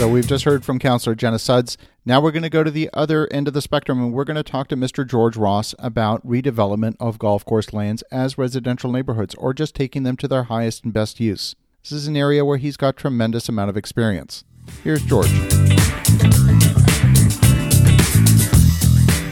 so, 0.00 0.08
we've 0.08 0.26
just 0.26 0.44
heard 0.44 0.64
from 0.64 0.78
Councillor 0.78 1.14
Jenna 1.14 1.38
Sudds. 1.38 1.76
Now, 2.06 2.22
we're 2.22 2.30
going 2.30 2.42
to 2.42 2.48
go 2.48 2.64
to 2.64 2.70
the 2.70 2.88
other 2.94 3.30
end 3.30 3.46
of 3.48 3.52
the 3.52 3.60
spectrum, 3.60 4.02
and 4.02 4.14
we're 4.14 4.24
going 4.24 4.38
to 4.38 4.42
talk 4.42 4.68
to 4.68 4.76
Mr. 4.76 5.06
George 5.06 5.36
Ross 5.36 5.74
about 5.78 6.26
redevelopment 6.26 6.96
of 6.98 7.18
golf 7.18 7.44
course 7.44 7.74
lands 7.74 8.00
as 8.10 8.38
residential 8.38 8.90
neighborhoods 8.90 9.34
or 9.34 9.52
just 9.52 9.74
taking 9.74 10.04
them 10.04 10.16
to 10.16 10.26
their 10.26 10.44
highest 10.44 10.84
and 10.84 10.94
best 10.94 11.20
use. 11.20 11.54
This 11.82 11.92
is 11.92 12.06
an 12.06 12.16
area 12.16 12.46
where 12.46 12.56
he's 12.56 12.78
got 12.78 12.96
tremendous 12.96 13.46
amount 13.50 13.68
of 13.68 13.76
experience. 13.76 14.42
Here's 14.82 15.04
George. 15.04 15.28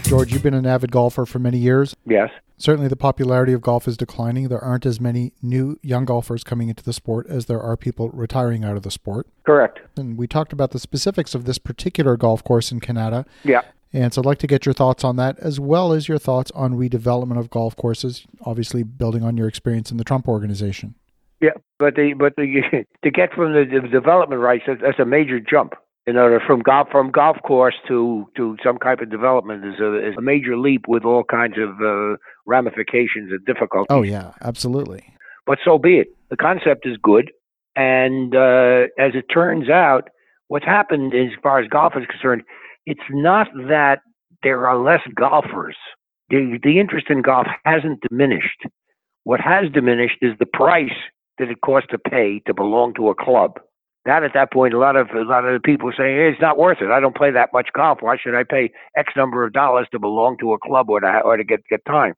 George, 0.02 0.34
you've 0.34 0.42
been 0.42 0.52
an 0.52 0.66
avid 0.66 0.92
golfer 0.92 1.24
for 1.24 1.38
many 1.38 1.56
years. 1.56 1.96
Yes. 2.04 2.28
Certainly, 2.58 2.88
the 2.88 2.96
popularity 2.96 3.52
of 3.52 3.62
golf 3.62 3.86
is 3.86 3.96
declining. 3.96 4.48
There 4.48 4.62
aren't 4.62 4.84
as 4.84 5.00
many 5.00 5.32
new 5.40 5.78
young 5.80 6.04
golfers 6.04 6.42
coming 6.42 6.68
into 6.68 6.82
the 6.82 6.92
sport 6.92 7.26
as 7.28 7.46
there 7.46 7.60
are 7.60 7.76
people 7.76 8.10
retiring 8.10 8.64
out 8.64 8.76
of 8.76 8.82
the 8.82 8.90
sport. 8.90 9.28
Correct. 9.44 9.78
And 9.96 10.18
we 10.18 10.26
talked 10.26 10.52
about 10.52 10.72
the 10.72 10.80
specifics 10.80 11.36
of 11.36 11.44
this 11.44 11.58
particular 11.58 12.16
golf 12.16 12.42
course 12.42 12.72
in 12.72 12.80
Canada. 12.80 13.24
Yeah. 13.44 13.62
And 13.92 14.12
so 14.12 14.20
I'd 14.20 14.26
like 14.26 14.38
to 14.38 14.46
get 14.46 14.66
your 14.66 14.72
thoughts 14.72 15.04
on 15.04 15.16
that, 15.16 15.38
as 15.38 15.58
well 15.58 15.92
as 15.92 16.08
your 16.08 16.18
thoughts 16.18 16.50
on 16.54 16.74
redevelopment 16.74 17.38
of 17.38 17.48
golf 17.48 17.76
courses, 17.76 18.26
obviously 18.44 18.82
building 18.82 19.22
on 19.22 19.36
your 19.36 19.48
experience 19.48 19.90
in 19.90 19.96
the 19.96 20.04
Trump 20.04 20.28
organization. 20.28 20.94
Yeah, 21.40 21.52
but 21.78 21.94
the 21.94 22.14
but 22.14 22.34
the 22.36 22.84
to 23.04 23.10
get 23.10 23.32
from 23.32 23.52
the, 23.52 23.64
development 23.64 24.42
rights, 24.42 24.64
that's 24.66 24.98
a 24.98 25.04
major 25.04 25.38
jump 25.38 25.74
you 26.08 26.14
know, 26.14 26.38
from 26.46 26.60
golf 26.60 26.88
from 26.90 27.10
golf 27.10 27.36
course 27.44 27.74
to 27.86 28.26
to 28.34 28.56
some 28.64 28.78
type 28.78 29.00
of 29.02 29.10
development 29.10 29.62
is 29.62 29.78
a, 29.78 30.08
is 30.08 30.14
a 30.16 30.22
major 30.22 30.56
leap 30.56 30.88
with 30.88 31.04
all 31.04 31.22
kinds 31.22 31.56
of 31.58 31.82
uh, 31.82 32.16
ramifications 32.46 33.30
and 33.30 33.44
difficulties. 33.44 33.88
Oh 33.90 34.00
yeah, 34.00 34.32
absolutely. 34.40 35.04
But 35.44 35.58
so 35.62 35.76
be 35.76 35.98
it. 35.98 36.08
The 36.30 36.38
concept 36.38 36.86
is 36.86 36.96
good, 37.02 37.30
and 37.76 38.34
uh, 38.34 38.88
as 38.98 39.12
it 39.14 39.26
turns 39.30 39.68
out, 39.68 40.08
what's 40.46 40.64
happened 40.64 41.12
as 41.12 41.28
far 41.42 41.60
as 41.60 41.68
golf 41.68 41.92
is 41.94 42.06
concerned, 42.06 42.40
it's 42.86 43.08
not 43.10 43.48
that 43.68 43.98
there 44.42 44.66
are 44.66 44.78
less 44.78 45.02
golfers. 45.14 45.76
The 46.30 46.58
the 46.62 46.80
interest 46.80 47.08
in 47.10 47.20
golf 47.20 47.48
hasn't 47.66 48.00
diminished. 48.08 48.62
What 49.24 49.40
has 49.40 49.70
diminished 49.74 50.22
is 50.22 50.32
the 50.38 50.46
price 50.46 50.98
that 51.38 51.50
it 51.50 51.60
costs 51.60 51.88
to 51.90 51.98
pay 51.98 52.40
to 52.46 52.54
belong 52.54 52.94
to 52.94 53.10
a 53.10 53.14
club 53.14 53.60
that 54.08 54.24
at 54.24 54.32
that 54.32 54.50
point, 54.50 54.72
a 54.72 54.78
lot 54.78 54.96
of 54.96 55.08
a 55.10 55.22
lot 55.22 55.44
of 55.44 55.52
the 55.52 55.60
people 55.60 55.92
saying 55.96 56.16
hey, 56.16 56.30
it's 56.32 56.40
not 56.40 56.56
worth 56.56 56.78
it. 56.80 56.90
I 56.90 56.98
don't 56.98 57.14
play 57.14 57.30
that 57.30 57.50
much 57.52 57.68
golf. 57.74 57.98
Why 58.00 58.16
should 58.16 58.34
I 58.34 58.42
pay 58.42 58.72
X 58.96 59.12
number 59.14 59.44
of 59.44 59.52
dollars 59.52 59.86
to 59.92 59.98
belong 59.98 60.38
to 60.40 60.54
a 60.54 60.58
club 60.58 60.88
or 60.88 61.00
to 61.00 61.20
or 61.24 61.36
to 61.36 61.44
get 61.44 61.60
get 61.68 61.84
time? 61.84 62.14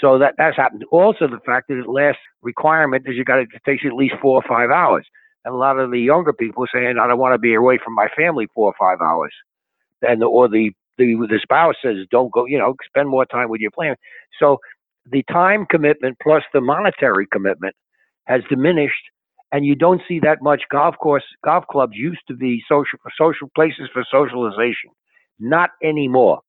So 0.00 0.18
that 0.18 0.34
that's 0.36 0.56
happened. 0.56 0.84
Also, 0.90 1.28
the 1.28 1.40
fact 1.46 1.68
that 1.68 1.80
the 1.86 1.90
last 1.90 2.18
requirement 2.42 3.04
is 3.06 3.14
you 3.16 3.24
got 3.24 3.36
to 3.36 3.78
you 3.82 3.88
at 3.88 3.96
least 3.96 4.14
four 4.20 4.34
or 4.34 4.48
five 4.48 4.70
hours. 4.70 5.06
And 5.44 5.54
a 5.54 5.56
lot 5.56 5.78
of 5.78 5.92
the 5.92 6.00
younger 6.00 6.32
people 6.32 6.66
saying, 6.72 6.96
I 7.00 7.06
don't 7.06 7.18
want 7.18 7.34
to 7.34 7.38
be 7.38 7.54
away 7.54 7.78
from 7.82 7.94
my 7.94 8.08
family 8.16 8.48
four 8.52 8.72
or 8.72 8.74
five 8.78 9.00
hours. 9.00 9.32
And 10.02 10.22
or 10.24 10.48
the 10.48 10.72
the 10.98 11.14
the 11.30 11.38
spouse 11.40 11.76
says, 11.80 11.98
don't 12.10 12.32
go. 12.32 12.46
You 12.46 12.58
know, 12.58 12.74
spend 12.84 13.08
more 13.08 13.24
time 13.26 13.48
with 13.48 13.60
your 13.60 13.70
family. 13.70 13.96
So 14.40 14.58
the 15.10 15.22
time 15.30 15.66
commitment 15.70 16.16
plus 16.20 16.42
the 16.52 16.60
monetary 16.60 17.28
commitment 17.32 17.76
has 18.26 18.42
diminished 18.50 19.04
and 19.52 19.64
you 19.64 19.74
don't 19.74 20.02
see 20.06 20.20
that 20.20 20.42
much 20.42 20.62
golf 20.70 20.96
course 20.98 21.24
golf 21.44 21.64
clubs 21.70 21.94
used 21.96 22.20
to 22.28 22.34
be 22.34 22.62
social 22.68 22.98
social 23.18 23.50
places 23.54 23.88
for 23.92 24.04
socialization. 24.10 24.90
Not 25.38 25.70
anymore. 25.82 26.40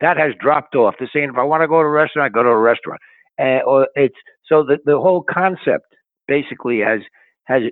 That 0.00 0.16
has 0.16 0.32
dropped 0.40 0.74
off. 0.74 0.94
They're 0.98 1.10
saying 1.12 1.30
if 1.30 1.38
i 1.38 1.42
want 1.42 1.62
to 1.62 1.68
go 1.68 1.80
to 1.80 1.86
a 1.86 1.90
restaurant 1.90 2.26
i 2.26 2.34
go 2.34 2.42
to 2.42 2.48
a 2.48 2.58
restaurant. 2.58 3.00
Uh, 3.38 3.60
or 3.66 3.88
it's 3.94 4.16
so 4.46 4.62
the, 4.62 4.78
the 4.84 4.98
whole 4.98 5.22
concept 5.22 5.94
basically 6.28 6.80
has 6.80 7.00
has 7.44 7.62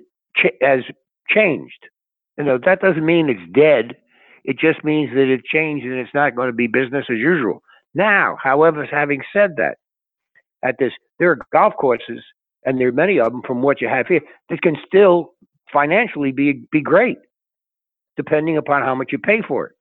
has 0.61 0.81
changed. 1.27 1.87
You 2.37 2.43
know 2.45 2.59
that 2.63 2.81
doesn't 2.81 3.05
mean 3.05 3.29
it's 3.29 3.51
dead. 3.53 3.95
It 4.43 4.57
just 4.57 4.83
means 4.83 5.11
that 5.13 5.31
it 5.31 5.43
changed 5.45 5.85
and 5.85 5.95
it's 5.95 6.13
not 6.13 6.35
going 6.35 6.47
to 6.47 6.53
be 6.53 6.67
business 6.67 7.05
as 7.09 7.17
usual. 7.17 7.61
Now, 7.93 8.37
however, 8.41 8.85
having 8.85 9.21
said 9.33 9.55
that, 9.57 9.77
at 10.63 10.75
this, 10.79 10.93
there 11.17 11.31
are 11.31 11.39
golf 11.51 11.73
courses, 11.75 12.23
and 12.65 12.79
there 12.79 12.87
are 12.87 12.93
many 12.93 13.19
of 13.19 13.31
them 13.31 13.41
from 13.45 13.61
what 13.61 13.81
you 13.81 13.87
have 13.87 14.07
here 14.07 14.21
that 14.49 14.61
can 14.61 14.75
still 14.85 15.33
financially 15.71 16.31
be 16.31 16.65
be 16.71 16.81
great, 16.81 17.17
depending 18.17 18.57
upon 18.57 18.81
how 18.81 18.95
much 18.95 19.09
you 19.11 19.17
pay 19.17 19.41
for 19.41 19.67
it. 19.67 19.73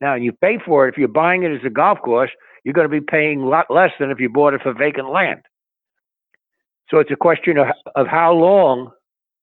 Now, 0.00 0.14
you 0.14 0.32
pay 0.32 0.58
for 0.64 0.86
it 0.86 0.92
if 0.92 0.98
you're 0.98 1.08
buying 1.08 1.42
it 1.42 1.52
as 1.52 1.64
a 1.64 1.70
golf 1.70 2.00
course, 2.02 2.30
you're 2.64 2.74
going 2.74 2.88
to 2.88 3.00
be 3.00 3.00
paying 3.00 3.42
a 3.42 3.48
lot 3.48 3.66
less 3.70 3.92
than 3.98 4.10
if 4.10 4.20
you 4.20 4.28
bought 4.28 4.54
it 4.54 4.62
for 4.62 4.74
vacant 4.74 5.10
land. 5.10 5.40
So 6.90 6.98
it's 6.98 7.10
a 7.10 7.16
question 7.16 7.58
of, 7.58 7.68
of 7.94 8.06
how 8.06 8.32
long 8.32 8.90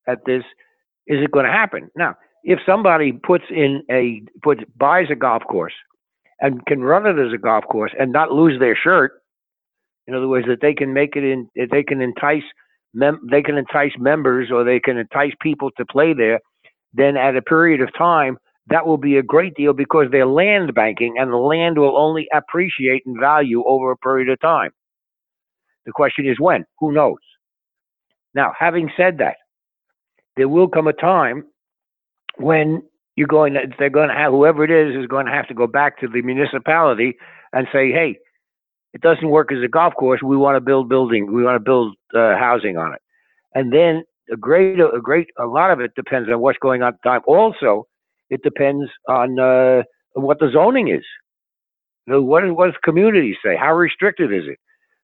at 0.08 0.26
this 0.26 0.44
is 1.08 1.24
it 1.24 1.32
going 1.32 1.46
to 1.46 1.52
happen. 1.52 1.90
Now, 1.96 2.16
if 2.44 2.60
somebody 2.66 3.14
puts 3.14 3.46
in 3.50 3.84
a 3.90 4.22
puts 4.42 4.62
buys 4.78 5.08
a 5.10 5.16
golf 5.16 5.44
course 5.50 5.74
and 6.40 6.66
can 6.66 6.82
run 6.82 7.08
it 7.08 7.20
as 7.20 7.34
a 7.34 7.38
golf 7.38 7.64
course 7.66 7.92
and 7.98 8.12
not 8.12 8.32
lose 8.32 8.60
their 8.60 8.76
shirt, 8.76 9.23
in 10.07 10.15
other 10.15 10.27
words, 10.27 10.48
that 10.48 10.62
they 10.62 10.74
can 10.74 10.93
make 10.93 11.15
it 11.15 11.24
in, 11.24 11.50
they 11.55 11.83
can 11.83 12.01
entice 12.01 12.43
mem- 12.93 13.27
they 13.31 13.41
can 13.41 13.57
entice 13.57 13.91
members 13.98 14.50
or 14.51 14.63
they 14.63 14.79
can 14.79 14.98
entice 14.98 15.33
people 15.41 15.69
to 15.77 15.86
play 15.86 16.13
there. 16.13 16.39
Then 16.93 17.17
at 17.17 17.36
a 17.36 17.41
period 17.41 17.81
of 17.81 17.89
time, 17.98 18.38
that 18.67 18.86
will 18.88 18.98
be 18.98 19.17
a 19.17 19.24
great 19.24 19.55
deal 19.55 19.74
because 19.74 20.07
they're 20.12 20.25
land 20.27 20.74
banking 20.74 21.15
and 21.19 21.31
the 21.31 21.38
land 21.38 21.77
will 21.77 21.98
only 21.98 22.27
appreciate 22.33 23.03
in 23.05 23.19
value 23.19 23.63
over 23.65 23.91
a 23.91 23.98
period 23.98 24.29
of 24.29 24.39
time. 24.41 24.72
The 25.86 25.91
question 25.93 26.27
is 26.27 26.38
when? 26.39 26.65
Who 26.79 26.91
knows? 26.93 27.17
Now, 28.36 28.53
having 28.57 28.89
said 28.98 29.19
that, 29.19 29.36
there 30.38 30.50
will 30.50 30.67
come 30.69 30.88
a 30.88 30.93
time 30.93 31.45
when 32.38 32.83
you're 33.15 33.27
going 33.27 33.53
to, 33.53 33.62
they're 33.79 33.89
going 33.89 34.10
to 34.10 34.15
have, 34.15 34.31
whoever 34.31 34.63
it 34.63 34.72
is, 34.72 35.01
is 35.01 35.07
going 35.07 35.25
to 35.27 35.31
have 35.31 35.48
to 35.50 35.53
go 35.53 35.67
back 35.67 36.00
to 36.00 36.07
the 36.07 36.22
municipality 36.22 37.15
and 37.53 37.67
say, 37.74 37.91
hey, 37.91 38.17
it 38.94 39.02
doesn't 39.02 39.30
work 39.30 39.52
as 39.52 39.64
a 39.64 39.68
golf 39.68 39.94
course. 39.96 40.22
We 40.24 40.38
want 40.38 40.56
to 40.56 40.62
build 40.62 40.88
building. 40.88 41.34
We 41.34 41.44
want 41.44 41.56
to 41.56 41.60
build 41.60 41.96
uh, 42.16 42.36
housing 42.38 42.78
on 42.78 42.94
it. 42.94 43.02
And 43.56 43.74
then 43.74 44.04
a 44.32 44.38
great, 44.38 44.80
a 44.80 45.02
great, 45.02 45.28
a 45.40 45.46
lot 45.46 45.72
of 45.72 45.80
it 45.80 45.92
depends 45.96 46.30
on 46.30 46.40
what's 46.40 46.60
going 46.60 46.82
on 46.82 46.90
at 46.90 46.96
the 47.04 47.10
time. 47.10 47.22
Also, 47.28 47.88
it 48.30 48.42
depends 48.44 48.90
on 49.08 49.40
uh, 49.40 49.84
what 50.14 50.40
the 50.40 50.50
zoning 50.54 50.90
is. 50.90 51.04
You 52.06 52.14
know, 52.14 52.22
what, 52.22 52.44
what 52.56 52.66
does 52.68 52.76
communities 52.84 53.36
say? 53.44 53.56
How 53.56 53.74
restricted 53.74 54.32
is 54.34 54.44
it? 54.48 54.60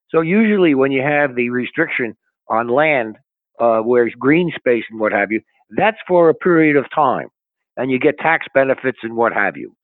So 0.10 0.22
usually 0.22 0.76
when 0.76 0.92
you 0.92 1.02
have 1.02 1.36
the 1.36 1.50
restriction 1.50 2.16
on 2.50 2.68
land 2.68 3.18
uh, 3.60 3.80
where 3.80 4.06
it's 4.06 4.16
green 4.16 4.52
space 4.56 4.84
and 4.90 5.00
what 5.00 5.12
have 5.12 5.32
you, 5.32 5.42
that's 5.78 5.98
for 6.08 6.30
a 6.30 6.34
period 6.34 6.76
of 6.76 6.86
time, 6.94 7.28
and 7.78 7.92
you 7.92 8.00
get 8.00 8.18
tax 8.18 8.48
benefits 8.54 8.98
and 9.04 9.16
what 9.16 9.34
have 9.34 9.56
you. 9.56 9.76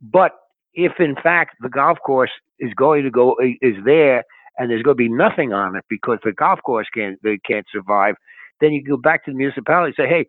But 0.00 0.32
if 0.76 0.92
in 1.00 1.16
fact 1.16 1.56
the 1.60 1.68
golf 1.68 1.98
course 2.04 2.30
is 2.60 2.72
going 2.74 3.02
to 3.02 3.10
go 3.10 3.36
is 3.60 3.74
there 3.84 4.22
and 4.58 4.70
there's 4.70 4.82
going 4.82 4.96
to 4.96 5.02
be 5.02 5.08
nothing 5.08 5.52
on 5.52 5.74
it 5.76 5.84
because 5.88 6.18
the 6.24 6.32
golf 6.32 6.60
course 6.64 6.86
can't 6.94 7.18
they 7.22 7.38
can't 7.38 7.66
survive, 7.72 8.14
then 8.60 8.72
you 8.72 8.84
go 8.84 8.96
back 8.96 9.24
to 9.24 9.32
the 9.32 9.36
municipality 9.36 9.94
and 9.96 10.06
say, 10.06 10.08
hey, 10.08 10.26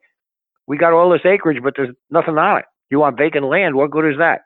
we 0.65 0.77
got 0.77 0.93
all 0.93 1.09
this 1.09 1.25
acreage, 1.25 1.61
but 1.63 1.73
there's 1.77 1.95
nothing 2.09 2.37
on 2.37 2.59
it. 2.59 2.65
You 2.89 2.99
want 2.99 3.17
vacant 3.17 3.45
land? 3.45 3.75
What 3.75 3.91
good 3.91 4.09
is 4.09 4.17
that? 4.17 4.41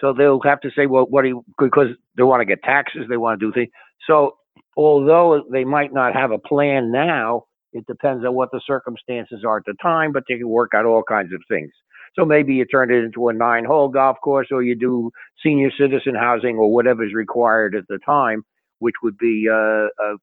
So 0.00 0.12
they'll 0.12 0.40
have 0.42 0.60
to 0.62 0.70
say, 0.76 0.86
well, 0.86 1.06
what 1.08 1.22
do 1.22 1.28
you, 1.28 1.44
because 1.58 1.88
they 2.16 2.22
want 2.22 2.40
to 2.40 2.44
get 2.44 2.62
taxes, 2.62 3.06
they 3.08 3.16
want 3.16 3.38
to 3.38 3.46
do 3.46 3.52
things. 3.52 3.70
So 4.06 4.36
although 4.76 5.44
they 5.50 5.64
might 5.64 5.92
not 5.92 6.14
have 6.14 6.30
a 6.30 6.38
plan 6.38 6.90
now, 6.90 7.44
it 7.72 7.86
depends 7.86 8.24
on 8.24 8.34
what 8.34 8.50
the 8.52 8.60
circumstances 8.66 9.44
are 9.46 9.58
at 9.58 9.64
the 9.66 9.74
time, 9.82 10.12
but 10.12 10.24
they 10.28 10.36
can 10.36 10.48
work 10.48 10.72
out 10.74 10.84
all 10.84 11.02
kinds 11.02 11.32
of 11.32 11.40
things. 11.48 11.70
So 12.18 12.24
maybe 12.24 12.54
you 12.54 12.64
turn 12.66 12.92
it 12.92 13.04
into 13.04 13.28
a 13.28 13.32
nine 13.34 13.64
hole 13.64 13.88
golf 13.88 14.18
course 14.22 14.48
or 14.52 14.62
you 14.62 14.76
do 14.76 15.10
senior 15.44 15.70
citizen 15.78 16.14
housing 16.14 16.56
or 16.56 16.72
whatever 16.72 17.04
is 17.04 17.14
required 17.14 17.74
at 17.74 17.84
the 17.88 17.98
time, 18.06 18.44
which 18.80 18.96
would 19.02 19.18
be 19.18 19.48
uh, 19.50 19.86
uh, 20.02 20.16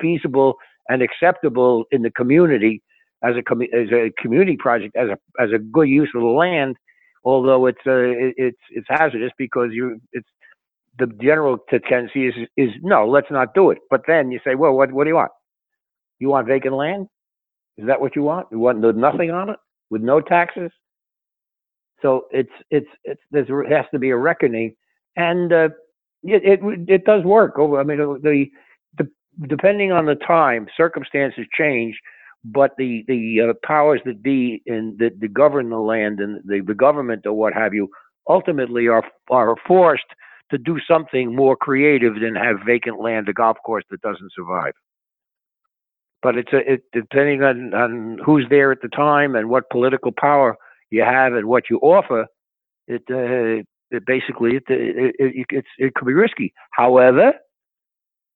feasible 0.00 0.56
and 0.88 1.02
acceptable 1.02 1.84
in 1.92 2.02
the 2.02 2.10
community 2.10 2.82
as 3.24 3.36
a, 3.38 3.42
com- 3.42 3.62
as 3.62 3.88
a 3.92 4.12
community 4.20 4.56
project, 4.58 4.96
as 4.96 5.08
a, 5.10 5.42
as 5.42 5.50
a 5.54 5.58
good 5.58 5.88
use 5.88 6.10
of 6.14 6.22
the 6.22 6.28
land, 6.28 6.76
although 7.24 7.66
it's, 7.66 7.78
uh, 7.86 8.12
it's, 8.36 8.58
it's 8.70 8.86
hazardous 8.90 9.32
because 9.38 9.70
you, 9.72 10.00
it's, 10.12 10.28
the 10.98 11.06
general 11.22 11.58
tendency 11.70 12.28
is, 12.28 12.34
is 12.56 12.70
no, 12.82 13.08
let's 13.08 13.28
not 13.30 13.54
do 13.54 13.70
it. 13.70 13.78
But 13.90 14.02
then 14.06 14.30
you 14.30 14.40
say, 14.46 14.54
well, 14.56 14.74
what, 14.74 14.92
what 14.92 15.04
do 15.04 15.10
you 15.10 15.16
want? 15.16 15.32
You 16.20 16.30
want 16.30 16.48
vacant 16.48 16.74
land? 16.74 17.08
Is 17.78 17.86
that 17.88 18.00
what 18.00 18.16
you 18.16 18.22
want? 18.22 18.48
You 18.52 18.58
want 18.60 18.80
nothing 18.96 19.30
on 19.30 19.50
it 19.50 19.58
with 19.90 20.02
no 20.02 20.20
taxes? 20.20 20.70
So 22.04 22.26
it's 22.30 22.52
it's 22.70 22.88
it's 23.04 23.22
there 23.30 23.44
has 23.74 23.86
to 23.92 23.98
be 23.98 24.10
a 24.10 24.16
reckoning, 24.16 24.74
and 25.16 25.50
uh, 25.50 25.68
it, 26.22 26.60
it 26.60 26.60
it 26.86 27.04
does 27.06 27.24
work. 27.24 27.54
I 27.56 27.82
mean 27.82 27.96
the, 27.96 28.46
the 28.98 29.08
depending 29.48 29.90
on 29.90 30.04
the 30.04 30.16
time, 30.16 30.66
circumstances 30.76 31.46
change, 31.56 31.98
but 32.44 32.72
the 32.76 33.04
the 33.08 33.40
uh, 33.40 33.52
powers 33.66 34.02
that 34.04 34.22
be 34.22 34.62
and 34.66 34.98
that, 34.98 35.18
that 35.20 35.32
govern 35.32 35.70
the 35.70 35.78
land 35.78 36.20
and 36.20 36.42
the, 36.44 36.60
the 36.60 36.74
government 36.74 37.24
or 37.24 37.32
what 37.32 37.54
have 37.54 37.72
you 37.72 37.88
ultimately 38.28 38.86
are 38.86 39.04
are 39.30 39.56
forced 39.66 40.04
to 40.50 40.58
do 40.58 40.78
something 40.86 41.34
more 41.34 41.56
creative 41.56 42.20
than 42.20 42.34
have 42.34 42.56
vacant 42.66 43.00
land, 43.00 43.30
a 43.30 43.32
golf 43.32 43.56
course 43.64 43.84
that 43.90 44.02
doesn't 44.02 44.32
survive. 44.36 44.74
But 46.22 46.36
it's 46.36 46.52
a, 46.52 46.74
it, 46.74 46.82
depending 46.92 47.42
on, 47.42 47.72
on 47.72 48.18
who's 48.24 48.46
there 48.50 48.70
at 48.72 48.82
the 48.82 48.88
time 48.88 49.34
and 49.36 49.48
what 49.48 49.70
political 49.70 50.12
power 50.12 50.58
you 50.94 51.02
have 51.02 51.34
and 51.34 51.46
what 51.46 51.64
you 51.70 51.78
offer, 51.78 52.26
it, 52.86 53.02
uh, 53.10 53.62
it 53.90 54.06
basically 54.06 54.56
it, 54.56 54.64
it, 54.68 55.14
it, 55.18 55.46
it's, 55.50 55.68
it 55.78 55.94
could 55.94 56.06
be 56.06 56.14
risky. 56.14 56.52
However, 56.70 57.32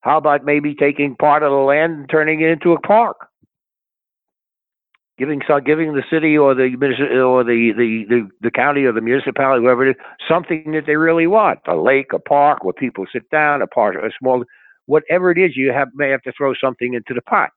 how 0.00 0.18
about 0.18 0.44
maybe 0.44 0.74
taking 0.74 1.16
part 1.16 1.42
of 1.42 1.50
the 1.50 1.56
land 1.56 1.92
and 1.92 2.10
turning 2.10 2.40
it 2.40 2.50
into 2.50 2.72
a 2.72 2.80
park? 2.80 3.16
giving 5.18 5.42
giving 5.66 5.94
the 5.94 6.04
city 6.08 6.38
or 6.38 6.54
the 6.54 6.68
or 7.20 7.42
the, 7.42 7.72
the, 7.76 8.04
the, 8.08 8.28
the 8.40 8.50
county 8.50 8.84
or 8.84 8.92
the 8.92 9.00
municipality, 9.00 9.62
whoever 9.62 9.86
it 9.86 9.90
is, 9.90 9.96
something 10.30 10.70
that 10.72 10.84
they 10.86 10.94
really 10.94 11.26
want 11.26 11.58
a 11.66 11.74
lake, 11.74 12.12
a 12.14 12.20
park 12.20 12.62
where 12.62 12.72
people 12.72 13.04
sit 13.12 13.28
down, 13.30 13.60
a 13.60 13.66
park, 13.66 13.96
a 13.96 14.10
small, 14.18 14.44
whatever 14.86 15.32
it 15.32 15.38
is, 15.38 15.56
you 15.56 15.72
have 15.72 15.88
may 15.94 16.08
have 16.10 16.22
to 16.22 16.32
throw 16.38 16.54
something 16.54 16.94
into 16.94 17.14
the 17.14 17.22
pot 17.22 17.50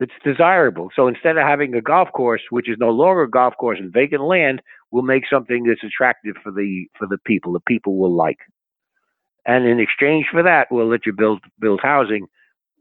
that's 0.00 0.12
desirable. 0.24 0.90
So 0.94 1.06
instead 1.06 1.36
of 1.36 1.46
having 1.46 1.74
a 1.74 1.80
golf 1.80 2.08
course, 2.12 2.42
which 2.50 2.68
is 2.68 2.76
no 2.78 2.90
longer 2.90 3.22
a 3.22 3.30
golf 3.30 3.54
course 3.58 3.78
and 3.80 3.92
vacant 3.92 4.22
land, 4.22 4.60
we'll 4.90 5.02
make 5.02 5.24
something 5.30 5.64
that's 5.64 5.84
attractive 5.84 6.34
for 6.42 6.50
the 6.50 6.86
for 6.98 7.06
the 7.06 7.18
people. 7.24 7.52
The 7.52 7.60
people 7.60 7.96
will 7.96 8.14
like, 8.14 8.38
and 9.46 9.66
in 9.66 9.80
exchange 9.80 10.26
for 10.30 10.42
that, 10.42 10.68
we'll 10.70 10.88
let 10.88 11.06
you 11.06 11.12
build 11.12 11.40
build 11.60 11.80
housing 11.82 12.26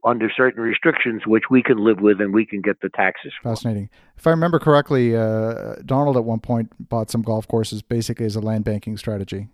under 0.05 0.29
certain 0.35 0.61
restrictions, 0.61 1.21
which 1.25 1.45
we 1.49 1.63
can 1.63 1.77
live 1.77 2.01
with 2.01 2.19
and 2.19 2.33
we 2.33 2.45
can 2.45 2.61
get 2.61 2.81
the 2.81 2.89
taxes. 2.89 3.31
Fascinating. 3.41 3.89
If 4.17 4.27
I 4.27 4.31
remember 4.31 4.59
correctly, 4.59 5.15
uh, 5.15 5.75
Donald 5.85 6.17
at 6.17 6.25
one 6.25 6.39
point 6.39 6.71
bought 6.89 7.09
some 7.09 7.21
golf 7.21 7.47
courses 7.47 7.81
basically 7.81 8.25
as 8.25 8.35
a 8.35 8.41
land 8.41 8.65
banking 8.65 8.97
strategy. 8.97 9.47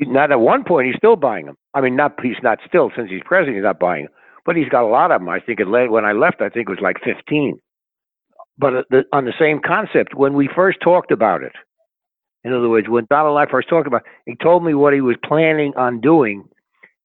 Not 0.00 0.30
at 0.30 0.40
one 0.40 0.64
point, 0.64 0.86
he's 0.86 0.96
still 0.96 1.16
buying 1.16 1.46
them. 1.46 1.56
I 1.74 1.80
mean, 1.80 1.96
not 1.96 2.14
he's 2.22 2.36
not 2.42 2.58
still 2.66 2.90
since 2.96 3.10
he's 3.10 3.22
president, 3.24 3.56
he's 3.56 3.64
not 3.64 3.78
buying 3.78 4.04
them, 4.04 4.12
but 4.48 4.56
he's 4.56 4.70
got 4.70 4.82
a 4.82 4.86
lot 4.86 5.12
of 5.12 5.20
them. 5.20 5.28
I 5.28 5.40
think 5.40 5.60
it 5.60 5.68
when 5.68 6.06
I 6.06 6.12
left, 6.12 6.40
I 6.40 6.48
think 6.48 6.68
it 6.68 6.70
was 6.70 6.80
like 6.80 6.96
fifteen. 7.04 7.60
But 8.56 8.74
uh, 8.74 8.82
the, 8.88 9.04
on 9.12 9.26
the 9.26 9.34
same 9.38 9.60
concept, 9.60 10.14
when 10.14 10.32
we 10.32 10.48
first 10.48 10.78
talked 10.82 11.12
about 11.12 11.42
it, 11.42 11.52
in 12.44 12.54
other 12.54 12.70
words, 12.70 12.88
when 12.88 13.06
Donald 13.10 13.36
and 13.36 13.46
I 13.46 13.50
first 13.50 13.68
talked 13.68 13.86
about, 13.86 14.02
it, 14.26 14.32
he 14.32 14.36
told 14.42 14.64
me 14.64 14.72
what 14.72 14.94
he 14.94 15.02
was 15.02 15.16
planning 15.22 15.74
on 15.76 16.00
doing 16.00 16.48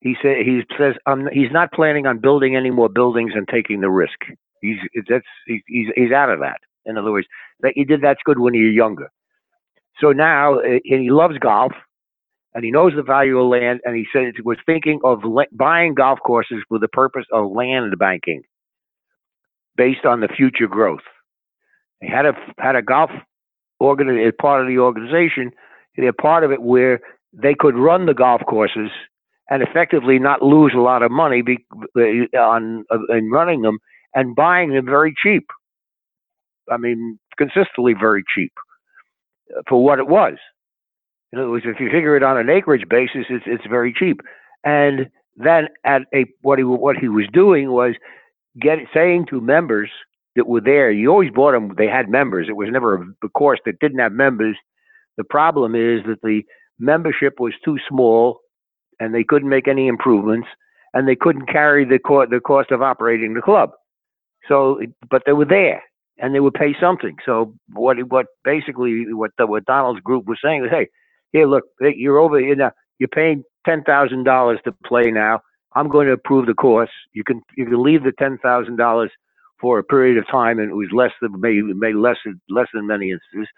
he 0.04 0.14
said 0.20 0.36
he 0.44 0.60
says 0.78 0.94
um, 1.06 1.28
he's 1.32 1.50
not 1.50 1.72
planning 1.72 2.06
on 2.06 2.18
building 2.18 2.54
any 2.54 2.70
more 2.70 2.90
buildings 2.90 3.32
and 3.34 3.48
taking 3.48 3.80
the 3.80 3.90
risk. 3.90 4.18
He's 4.60 4.76
that's 5.08 5.24
he's 5.46 5.88
he's 5.94 6.12
out 6.12 6.30
of 6.30 6.40
that. 6.40 6.60
In 6.84 6.98
other 6.98 7.10
words, 7.10 7.26
that 7.60 7.72
he 7.74 7.84
did 7.84 8.02
that's 8.02 8.20
good 8.24 8.38
when 8.38 8.52
you're 8.52 8.70
younger. 8.70 9.10
So 10.00 10.12
now, 10.12 10.60
and 10.60 10.80
he 10.84 11.10
loves 11.10 11.38
golf, 11.38 11.72
and 12.54 12.64
he 12.64 12.70
knows 12.70 12.92
the 12.94 13.02
value 13.02 13.38
of 13.38 13.48
land, 13.48 13.80
and 13.84 13.96
he 13.96 14.06
said 14.12 14.32
he 14.36 14.42
was 14.42 14.58
thinking 14.64 15.00
of 15.04 15.20
buying 15.52 15.94
golf 15.94 16.20
courses 16.24 16.58
for 16.68 16.78
the 16.78 16.88
purpose 16.88 17.26
of 17.32 17.50
land 17.50 17.94
banking, 17.98 18.42
based 19.76 20.04
on 20.04 20.20
the 20.20 20.28
future 20.28 20.68
growth. 20.68 21.00
He 22.00 22.08
had 22.08 22.26
a 22.26 22.32
had 22.58 22.76
a 22.76 22.82
golf 22.82 23.10
organ 23.80 24.32
part 24.40 24.62
of 24.62 24.68
the 24.68 24.78
organization. 24.78 25.50
They're 25.96 26.12
part 26.12 26.44
of 26.44 26.52
it 26.52 26.62
where 26.62 27.00
they 27.32 27.54
could 27.58 27.76
run 27.76 28.06
the 28.06 28.14
golf 28.14 28.42
courses 28.48 28.90
and 29.50 29.62
effectively 29.62 30.18
not 30.18 30.42
lose 30.42 30.72
a 30.74 30.80
lot 30.80 31.02
of 31.02 31.10
money 31.10 31.42
be, 31.42 31.58
uh, 31.96 32.38
on 32.38 32.84
uh, 32.90 33.14
in 33.16 33.30
running 33.30 33.62
them 33.62 33.78
and 34.14 34.34
buying 34.34 34.72
them 34.72 34.86
very 34.86 35.14
cheap. 35.22 35.44
I 36.70 36.76
mean, 36.76 37.18
consistently 37.36 37.94
very 37.98 38.24
cheap 38.34 38.52
uh, 39.56 39.62
for 39.68 39.84
what 39.84 39.98
it 39.98 40.06
was. 40.06 40.34
In 41.34 41.40
other 41.40 41.50
words, 41.50 41.66
if 41.68 41.80
you 41.80 41.90
figure 41.90 42.16
it 42.16 42.24
on 42.24 42.38
an 42.38 42.50
acreage 42.50 42.88
basis, 42.88 43.26
it's 43.30 43.46
it's 43.48 43.66
very 43.68 43.92
cheap. 43.92 44.22
And 44.64 45.08
then 45.36 45.68
at 45.84 46.02
a 46.14 46.26
what 46.42 46.60
he 46.60 46.64
what 46.64 46.96
he 46.98 47.08
was 47.08 47.26
doing 47.34 47.72
was 47.72 47.94
get 48.62 48.78
saying 48.94 49.26
to 49.30 49.42
members 49.42 49.90
that 50.36 50.48
were 50.48 50.62
there. 50.62 50.92
You 50.92 51.10
always 51.10 51.32
bought 51.32 51.52
them. 51.52 51.74
They 51.78 51.88
had 51.88 52.10
members. 52.10 52.48
It 52.48 52.56
was 52.56 52.70
never 52.72 53.06
a 53.24 53.30
course 53.30 53.60
that 53.66 53.80
didn't 53.80 54.00
have 54.00 54.12
members 54.12 54.56
The 55.18 55.24
problem 55.24 55.76
is 55.76 56.02
that 56.06 56.22
the 56.22 56.42
membership 56.80 57.40
was 57.40 57.54
too 57.64 57.78
small, 57.88 58.40
and 59.00 59.14
they 59.14 59.24
couldn't 59.24 59.50
make 59.50 59.68
any 59.68 59.88
improvements, 59.88 60.48
and 60.94 61.08
they 61.08 61.16
couldn't 61.16 61.48
carry 61.48 61.84
the 61.86 62.00
co- 62.00 62.26
the 62.26 62.40
cost 62.40 62.72
of 62.72 62.82
operating 62.82 63.34
the 63.34 63.42
club. 63.42 63.72
So, 64.48 64.80
but 65.10 65.24
they 65.26 65.34
were 65.34 65.46
there, 65.46 65.82
and 66.18 66.34
they 66.34 66.40
would 66.40 66.54
pay 66.54 66.76
something. 66.80 67.16
So, 67.26 67.54
what 67.74 67.98
what 68.10 68.26
basically 68.44 69.14
what 69.14 69.32
the, 69.38 69.46
what 69.46 69.66
Donald's 69.66 70.02
group 70.02 70.26
was 70.26 70.40
saying 70.44 70.62
was, 70.62 70.70
hey, 70.72 70.88
here, 71.34 71.46
look, 71.46 71.64
you're 71.80 72.18
over 72.18 72.38
here 72.38 72.54
now. 72.54 72.70
You're 72.98 73.08
paying 73.08 73.42
ten 73.66 73.82
thousand 73.82 74.24
dollars 74.24 74.60
to 74.64 74.72
play 74.86 75.10
now. 75.10 75.40
I'm 75.74 75.88
going 75.88 76.06
to 76.06 76.12
approve 76.12 76.46
the 76.46 76.54
course. 76.54 76.90
You 77.12 77.24
can 77.24 77.42
you 77.56 77.66
can 77.66 77.82
leave 77.82 78.04
the 78.04 78.12
ten 78.18 78.38
thousand 78.38 78.76
dollars 78.76 79.10
for 79.60 79.78
a 79.78 79.84
period 79.84 80.16
of 80.16 80.26
time, 80.28 80.58
and 80.60 80.70
it 80.70 80.74
was 80.74 80.88
less 80.92 81.10
than 81.20 81.38
maybe 81.40 81.60
maybe 81.62 81.98
less 81.98 82.16
than 82.24 82.40
less 82.48 82.68
than 82.72 82.86
many 82.86 83.10
instances. 83.10 83.48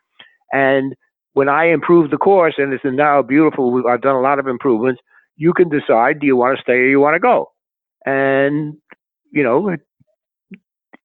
And 0.53 0.95
when 1.35 1.51
I 1.51 1.67
improve 1.67 2.11
the 2.11 2.17
course, 2.17 2.55
and 2.57 2.73
it's 2.73 2.83
now 2.85 3.21
beautiful, 3.21 3.85
I've 3.87 4.01
done 4.01 4.17
a 4.17 4.23
lot 4.23 4.39
of 4.39 4.49
improvements. 4.49 5.03
You 5.37 5.53
can 5.53 5.69
decide: 5.69 6.19
do 6.19 6.27
you 6.27 6.37
want 6.37 6.57
to 6.57 6.63
stay 6.63 6.73
or 6.73 6.89
you 6.89 7.01
want 7.01 7.15
to 7.15 7.21
go? 7.21 7.53
And 8.07 8.79
you 9.33 9.43
know, 9.43 9.77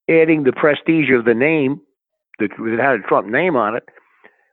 adding 0.09 0.43
the 0.43 0.53
prestige 0.53 1.11
of 1.11 1.25
the 1.25 1.33
name 1.33 1.81
that 2.39 2.51
had 2.79 2.95
a 2.95 3.07
Trump 3.09 3.27
name 3.27 3.57
on 3.57 3.75
it, 3.75 3.83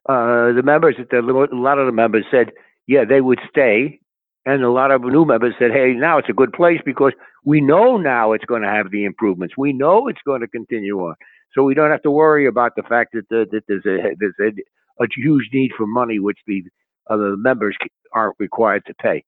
uh, 0.09 0.53
the 0.53 0.63
members, 0.65 0.97
a 0.99 1.17
lot 1.23 1.79
of 1.79 1.87
the 1.87 1.93
members 1.93 2.25
said, 2.31 2.51
yeah, 2.87 3.05
they 3.05 3.21
would 3.21 3.41
stay 3.51 4.01
and 4.47 4.63
a 4.65 4.71
lot 4.71 4.91
of 4.91 5.03
new 5.03 5.27
members 5.27 5.55
said, 5.59 5.73
hey, 5.73 5.93
now 5.93 6.17
it's 6.17 6.31
a 6.31 6.33
good 6.33 6.53
place 6.55 6.81
because 6.85 7.13
we 7.45 7.61
know 7.61 7.99
now 7.99 8.33
it's 8.33 8.47
going 8.47 8.63
to 8.63 8.69
have 8.69 8.91
the 8.91 9.05
improvements. 9.05 9.55
We 9.59 9.75
know 9.75 10.09
it's 10.09 10.23
going 10.25 10.41
to 10.41 10.49
continue 10.49 10.99
on. 11.01 11.15
So 11.53 11.63
we 11.65 11.75
don't 11.75 11.91
have 11.91 12.03
to 12.03 12.11
worry 12.11 12.47
about 12.47 12.73
the 12.75 12.83
fact 12.83 13.13
that, 13.13 13.25
uh, 13.31 13.45
that 13.51 13.63
there's, 13.69 13.85
a, 13.85 14.17
there's 14.19 14.35
a, 14.41 15.03
a, 15.03 15.07
huge 15.15 15.51
need 15.53 15.73
for 15.77 15.87
money, 15.87 16.19
which 16.19 16.39
the 16.47 16.63
other 17.11 17.37
members 17.37 17.77
aren't 18.15 18.37
required 18.39 18.85
to 18.87 18.95
pay. 18.95 19.23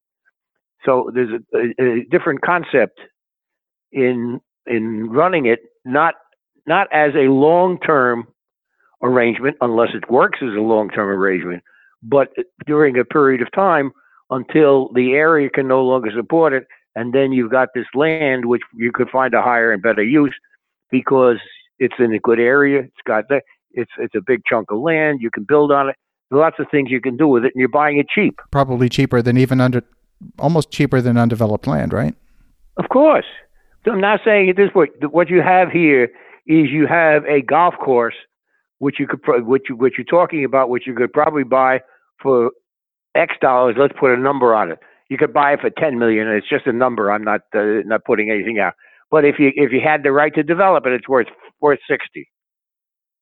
So 0.87 1.11
there's 1.15 1.41
a, 1.55 1.59
a, 1.59 2.01
a 2.01 2.05
different 2.11 2.41
concept 2.41 2.99
in 3.93 4.41
in 4.67 5.11
running 5.11 5.47
it, 5.47 5.61
not 5.85 6.15
not 6.67 6.89
as 6.93 7.13
a 7.15 7.29
long 7.29 7.79
term 7.81 8.27
arrangement, 9.03 9.57
unless 9.61 9.91
it 9.95 10.11
works 10.11 10.41
as 10.43 10.55
a 10.57 10.61
long 10.61 10.91
term 10.91 11.09
arrangement, 11.09 11.63
but 12.03 12.29
during 12.67 12.99
a 12.99 13.05
period 13.05 13.43
of 13.43 13.51
time 13.53 13.93
until 14.31 14.91
the 14.95 15.13
area 15.13 15.51
can 15.51 15.67
no 15.69 15.83
longer 15.83 16.11
support 16.15 16.53
it. 16.53 16.67
And 16.97 17.13
then 17.13 17.33
you've 17.33 17.51
got 17.51 17.69
this 17.75 17.87
land 17.95 18.47
which 18.47 18.63
you 18.75 18.91
could 18.93 19.09
find 19.11 19.35
a 19.35 19.43
higher 19.43 19.73
and 19.73 19.83
better 19.83 20.03
use 20.03 20.35
because 20.91 21.39
it's 21.79 21.95
in 21.99 22.13
a 22.13 22.19
good 22.19 22.41
area. 22.41 22.81
It's 22.81 23.03
got 23.07 23.29
that. 23.29 23.45
It's 23.73 23.91
it's 23.99 24.15
a 24.17 24.21
big 24.21 24.43
chunk 24.49 24.73
of 24.73 24.81
land. 24.81 25.21
You 25.21 25.31
can 25.31 25.45
build 25.45 25.71
on 25.71 25.89
it. 25.89 25.97
There's 26.31 26.41
lots 26.41 26.57
of 26.59 26.67
things 26.71 26.91
you 26.91 27.01
can 27.01 27.17
do 27.17 27.29
with 27.29 27.45
it, 27.45 27.53
and 27.55 27.61
you're 27.61 27.69
buying 27.69 27.99
it 27.99 28.07
cheap. 28.09 28.41
Probably 28.51 28.89
cheaper 28.89 29.23
than 29.23 29.37
even 29.37 29.61
under, 29.61 29.83
almost 30.39 30.71
cheaper 30.71 31.01
than 31.01 31.17
undeveloped 31.17 31.67
land, 31.67 31.93
right? 31.93 32.15
Of 32.77 32.89
course. 32.89 33.27
So 33.85 33.93
I'm 33.93 34.01
not 34.01 34.21
saying 34.25 34.51
at 34.51 34.57
this 34.57 34.71
point. 34.73 34.91
What 35.13 35.31
you 35.31 35.41
have 35.41 35.71
here 35.71 36.05
is 36.47 36.71
you 36.71 36.87
have 36.89 37.25
a 37.27 37.43
golf 37.43 37.75
course, 37.79 38.15
which 38.81 38.97
you 38.99 39.07
could, 39.07 39.21
which 39.47 39.65
you, 39.69 39.77
which 39.77 39.95
you're 39.97 40.05
talking 40.05 40.45
about, 40.45 40.69
which 40.69 40.87
you 40.87 40.95
could 40.95 41.13
probably 41.13 41.45
buy 41.45 41.81
for 42.21 42.51
X 43.15 43.35
dollars. 43.41 43.77
Let's 43.79 43.95
put 43.99 44.13
a 44.13 44.17
number 44.17 44.55
on 44.55 44.73
it. 44.73 44.79
You 45.09 45.19
could 45.19 45.33
buy 45.33 45.53
it 45.53 45.61
for 45.61 45.71
ten 45.71 45.99
million. 45.99 46.29
It's 46.29 46.49
just 46.49 46.67
a 46.67 46.73
number. 46.73 47.13
I'm 47.13 47.25
not 47.25 47.43
uh, 47.55 47.83
not 47.85 48.05
putting 48.05 48.31
anything 48.31 48.59
out. 48.59 48.75
But 49.11 49.25
if 49.25 49.37
you 49.39 49.53
if 49.55 49.73
you 49.73 49.81
had 49.85 50.03
the 50.03 50.13
right 50.13 50.35
to 50.35 50.43
develop 50.43 50.87
it, 50.87 50.93
it's 50.93 51.09
worth 51.09 51.29
worth 51.61 51.81
sixty. 51.89 52.29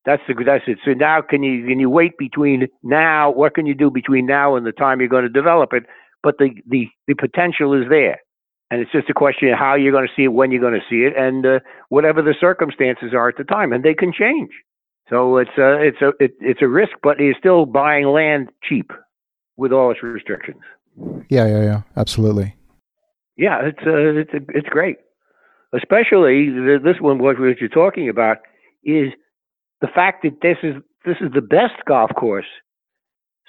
That's 0.05 0.21
the 0.27 0.33
that's 0.45 0.63
it. 0.67 0.79
So 0.85 0.93
now 0.93 1.21
can 1.21 1.43
you 1.43 1.67
can 1.67 1.79
you 1.79 1.89
wait 1.89 2.17
between 2.17 2.67
now? 2.83 3.31
What 3.31 3.53
can 3.53 3.65
you 3.65 3.75
do 3.75 3.91
between 3.91 4.25
now 4.25 4.55
and 4.55 4.65
the 4.65 4.71
time 4.71 4.99
you're 4.99 5.09
going 5.09 5.23
to 5.23 5.29
develop 5.29 5.73
it? 5.73 5.83
But 6.23 6.37
the 6.37 6.51
the 6.67 6.87
the 7.07 7.15
potential 7.15 7.73
is 7.73 7.89
there, 7.89 8.19
and 8.71 8.81
it's 8.81 8.91
just 8.91 9.09
a 9.09 9.13
question 9.13 9.49
of 9.49 9.59
how 9.59 9.75
you're 9.75 9.91
going 9.91 10.07
to 10.07 10.13
see 10.15 10.23
it, 10.23 10.33
when 10.33 10.51
you're 10.51 10.61
going 10.61 10.79
to 10.79 10.85
see 10.89 11.03
it, 11.03 11.13
and 11.17 11.45
uh, 11.45 11.59
whatever 11.89 12.21
the 12.21 12.35
circumstances 12.39 13.13
are 13.13 13.27
at 13.27 13.37
the 13.37 13.43
time, 13.43 13.73
and 13.73 13.83
they 13.83 13.93
can 13.93 14.13
change. 14.13 14.51
So 15.09 15.37
it's 15.37 15.57
a 15.57 15.81
it's 15.81 16.01
a 16.01 16.09
it, 16.23 16.33
it's 16.39 16.61
a 16.61 16.67
risk, 16.67 16.93
but 17.01 17.19
you're 17.19 17.33
still 17.37 17.65
buying 17.65 18.07
land 18.07 18.49
cheap 18.63 18.91
with 19.57 19.71
all 19.71 19.91
its 19.91 20.03
restrictions. 20.03 20.61
Yeah, 21.29 21.47
yeah, 21.47 21.63
yeah, 21.63 21.81
absolutely. 21.97 22.55
Yeah, 23.35 23.61
it's 23.63 23.79
uh, 23.85 24.19
it's 24.19 24.45
it's 24.49 24.69
great, 24.69 24.97
especially 25.73 26.49
this 26.83 26.99
one. 26.99 27.19
What 27.19 27.37
you're 27.39 27.69
talking 27.69 28.09
about 28.09 28.37
is 28.83 29.11
the 29.81 29.87
fact 29.87 30.23
that 30.23 30.41
this 30.41 30.57
is 30.61 30.75
this 31.05 31.17
is 31.21 31.31
the 31.33 31.41
best 31.41 31.85
golf 31.87 32.11
course. 32.15 32.45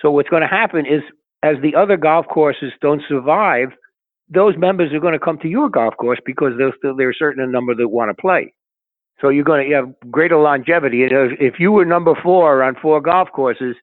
So 0.00 0.10
what's 0.10 0.28
going 0.30 0.42
to 0.42 0.48
happen 0.48 0.86
is, 0.86 1.02
as 1.42 1.56
the 1.62 1.74
other 1.74 1.96
golf 1.96 2.26
courses 2.28 2.72
don't 2.80 3.02
survive, 3.06 3.68
those 4.28 4.56
members 4.56 4.92
are 4.92 5.00
going 5.00 5.12
to 5.12 5.18
come 5.18 5.38
to 5.38 5.48
your 5.48 5.68
golf 5.68 5.96
course 5.96 6.20
because 6.24 6.52
there's 6.56 6.74
still 6.78 6.96
there's 6.96 7.16
a 7.16 7.18
certain 7.18 7.50
number 7.50 7.74
that 7.74 7.88
want 7.88 8.16
to 8.16 8.20
play. 8.20 8.54
So 9.20 9.28
you're 9.28 9.44
going 9.44 9.68
to 9.68 9.76
have 9.76 10.10
greater 10.10 10.38
longevity. 10.38 11.04
Uh, 11.04 11.34
if 11.38 11.54
you 11.58 11.72
were 11.72 11.84
number 11.84 12.14
four 12.22 12.62
on 12.62 12.74
four 12.80 13.00
golf 13.00 13.28
courses, 13.32 13.76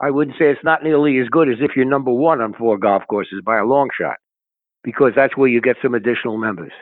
I 0.00 0.10
wouldn't 0.10 0.36
say 0.38 0.46
it's 0.46 0.64
not 0.64 0.82
nearly 0.82 1.18
as 1.18 1.28
good 1.28 1.48
as 1.48 1.56
if 1.60 1.72
you're 1.76 1.84
number 1.84 2.12
one 2.12 2.40
on 2.40 2.54
four 2.54 2.78
golf 2.78 3.02
courses 3.08 3.42
by 3.44 3.58
a 3.58 3.64
long 3.64 3.88
shot, 4.00 4.16
because 4.84 5.12
that's 5.14 5.36
where 5.36 5.48
you 5.48 5.60
get 5.60 5.76
some 5.82 5.94
additional 5.94 6.38
members, 6.38 6.72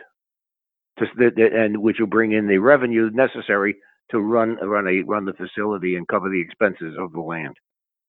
just 0.99 1.13
the, 1.17 1.31
the, 1.35 1.47
and 1.53 1.79
which 1.79 1.97
will 1.99 2.07
bring 2.07 2.33
in 2.33 2.47
the 2.47 2.59
revenue 2.59 3.11
necessary 3.13 3.77
to 4.11 4.21
run 4.21 4.57
run 4.63 4.87
a 4.87 5.03
run 5.03 5.25
the 5.25 5.33
facility 5.33 5.97
and 5.97 6.07
cover 6.07 6.29
the 6.29 6.41
expenses 6.41 6.95
of 6.99 7.13
the 7.13 7.21
land. 7.21 7.57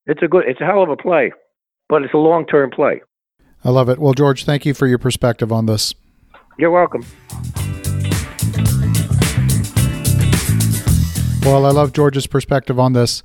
It's 0.06 0.22
a 0.22 0.28
good, 0.28 0.44
it's 0.46 0.62
a 0.62 0.66
hell 0.66 0.84
of 0.84 0.90
a 0.90 0.98
play, 0.98 1.32
but 1.90 2.04
it's 2.04 2.14
a 2.14 2.18
long 2.18 2.46
term 2.46 2.70
play. 2.70 3.02
I 3.64 3.70
love 3.72 3.90
it. 3.90 3.98
Well, 3.98 4.14
George, 4.14 4.46
thank 4.46 4.66
you 4.66 4.74
for 4.74 4.88
your 4.88 5.00
perspective 5.00 5.52
on 5.52 5.66
this. 5.66 5.96
You're 6.60 6.72
welcome. 6.72 7.04
Well, 11.48 11.66
I 11.66 11.72
love 11.72 11.94
George's 11.94 12.28
perspective 12.28 12.78
on 12.78 12.92
this. 12.92 13.24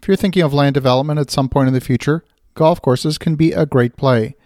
If 0.00 0.06
you're 0.06 0.16
thinking 0.16 0.44
of 0.44 0.54
land 0.54 0.74
development 0.74 1.18
at 1.18 1.28
some 1.28 1.48
point 1.48 1.66
in 1.66 1.74
the 1.74 1.80
future, 1.80 2.24
golf 2.54 2.80
courses 2.80 3.18
can 3.18 3.34
be 3.34 3.50
a 3.50 3.66
great 3.66 3.96
play. 3.96 4.36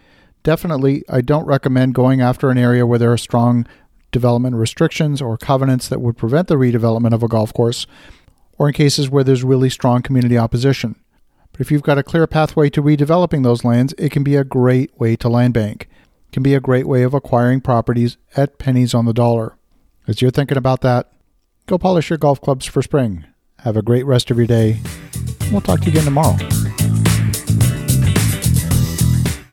Definitely, 0.42 1.04
I 1.06 1.20
don't 1.20 1.44
recommend 1.44 1.94
going 1.94 2.22
after 2.22 2.48
an 2.48 2.56
area 2.56 2.86
where 2.86 2.98
there 2.98 3.12
are 3.12 3.18
strong 3.18 3.66
development 4.12 4.56
restrictions 4.56 5.20
or 5.20 5.36
covenants 5.36 5.88
that 5.88 6.00
would 6.00 6.16
prevent 6.16 6.48
the 6.48 6.54
redevelopment 6.54 7.12
of 7.12 7.22
a 7.22 7.28
golf 7.28 7.52
course, 7.52 7.86
or 8.56 8.66
in 8.68 8.72
cases 8.72 9.10
where 9.10 9.24
there's 9.24 9.44
really 9.44 9.68
strong 9.68 10.00
community 10.00 10.38
opposition. 10.38 10.96
But 11.52 11.60
if 11.60 11.70
you've 11.70 11.82
got 11.82 11.98
a 11.98 12.02
clear 12.02 12.26
pathway 12.26 12.70
to 12.70 12.82
redeveloping 12.82 13.42
those 13.42 13.62
lands, 13.62 13.94
it 13.98 14.10
can 14.10 14.24
be 14.24 14.36
a 14.36 14.42
great 14.42 14.98
way 14.98 15.16
to 15.16 15.28
land 15.28 15.52
bank. 15.52 15.86
It 16.28 16.32
can 16.32 16.42
be 16.42 16.54
a 16.54 16.60
great 16.60 16.86
way 16.86 17.02
of 17.02 17.12
acquiring 17.12 17.60
properties 17.60 18.16
at 18.38 18.58
pennies 18.58 18.94
on 18.94 19.04
the 19.04 19.12
dollar. 19.12 19.54
As 20.08 20.22
you're 20.22 20.30
thinking 20.30 20.56
about 20.56 20.80
that, 20.80 21.12
go 21.70 21.78
polish 21.78 22.10
your 22.10 22.18
golf 22.18 22.40
clubs 22.40 22.66
for 22.66 22.82
spring. 22.82 23.24
Have 23.60 23.76
a 23.76 23.82
great 23.82 24.04
rest 24.04 24.30
of 24.32 24.36
your 24.36 24.46
day. 24.46 24.78
We'll 25.52 25.60
talk 25.60 25.78
to 25.80 25.86
you 25.86 25.92
again 25.92 26.04
tomorrow. 26.04 26.36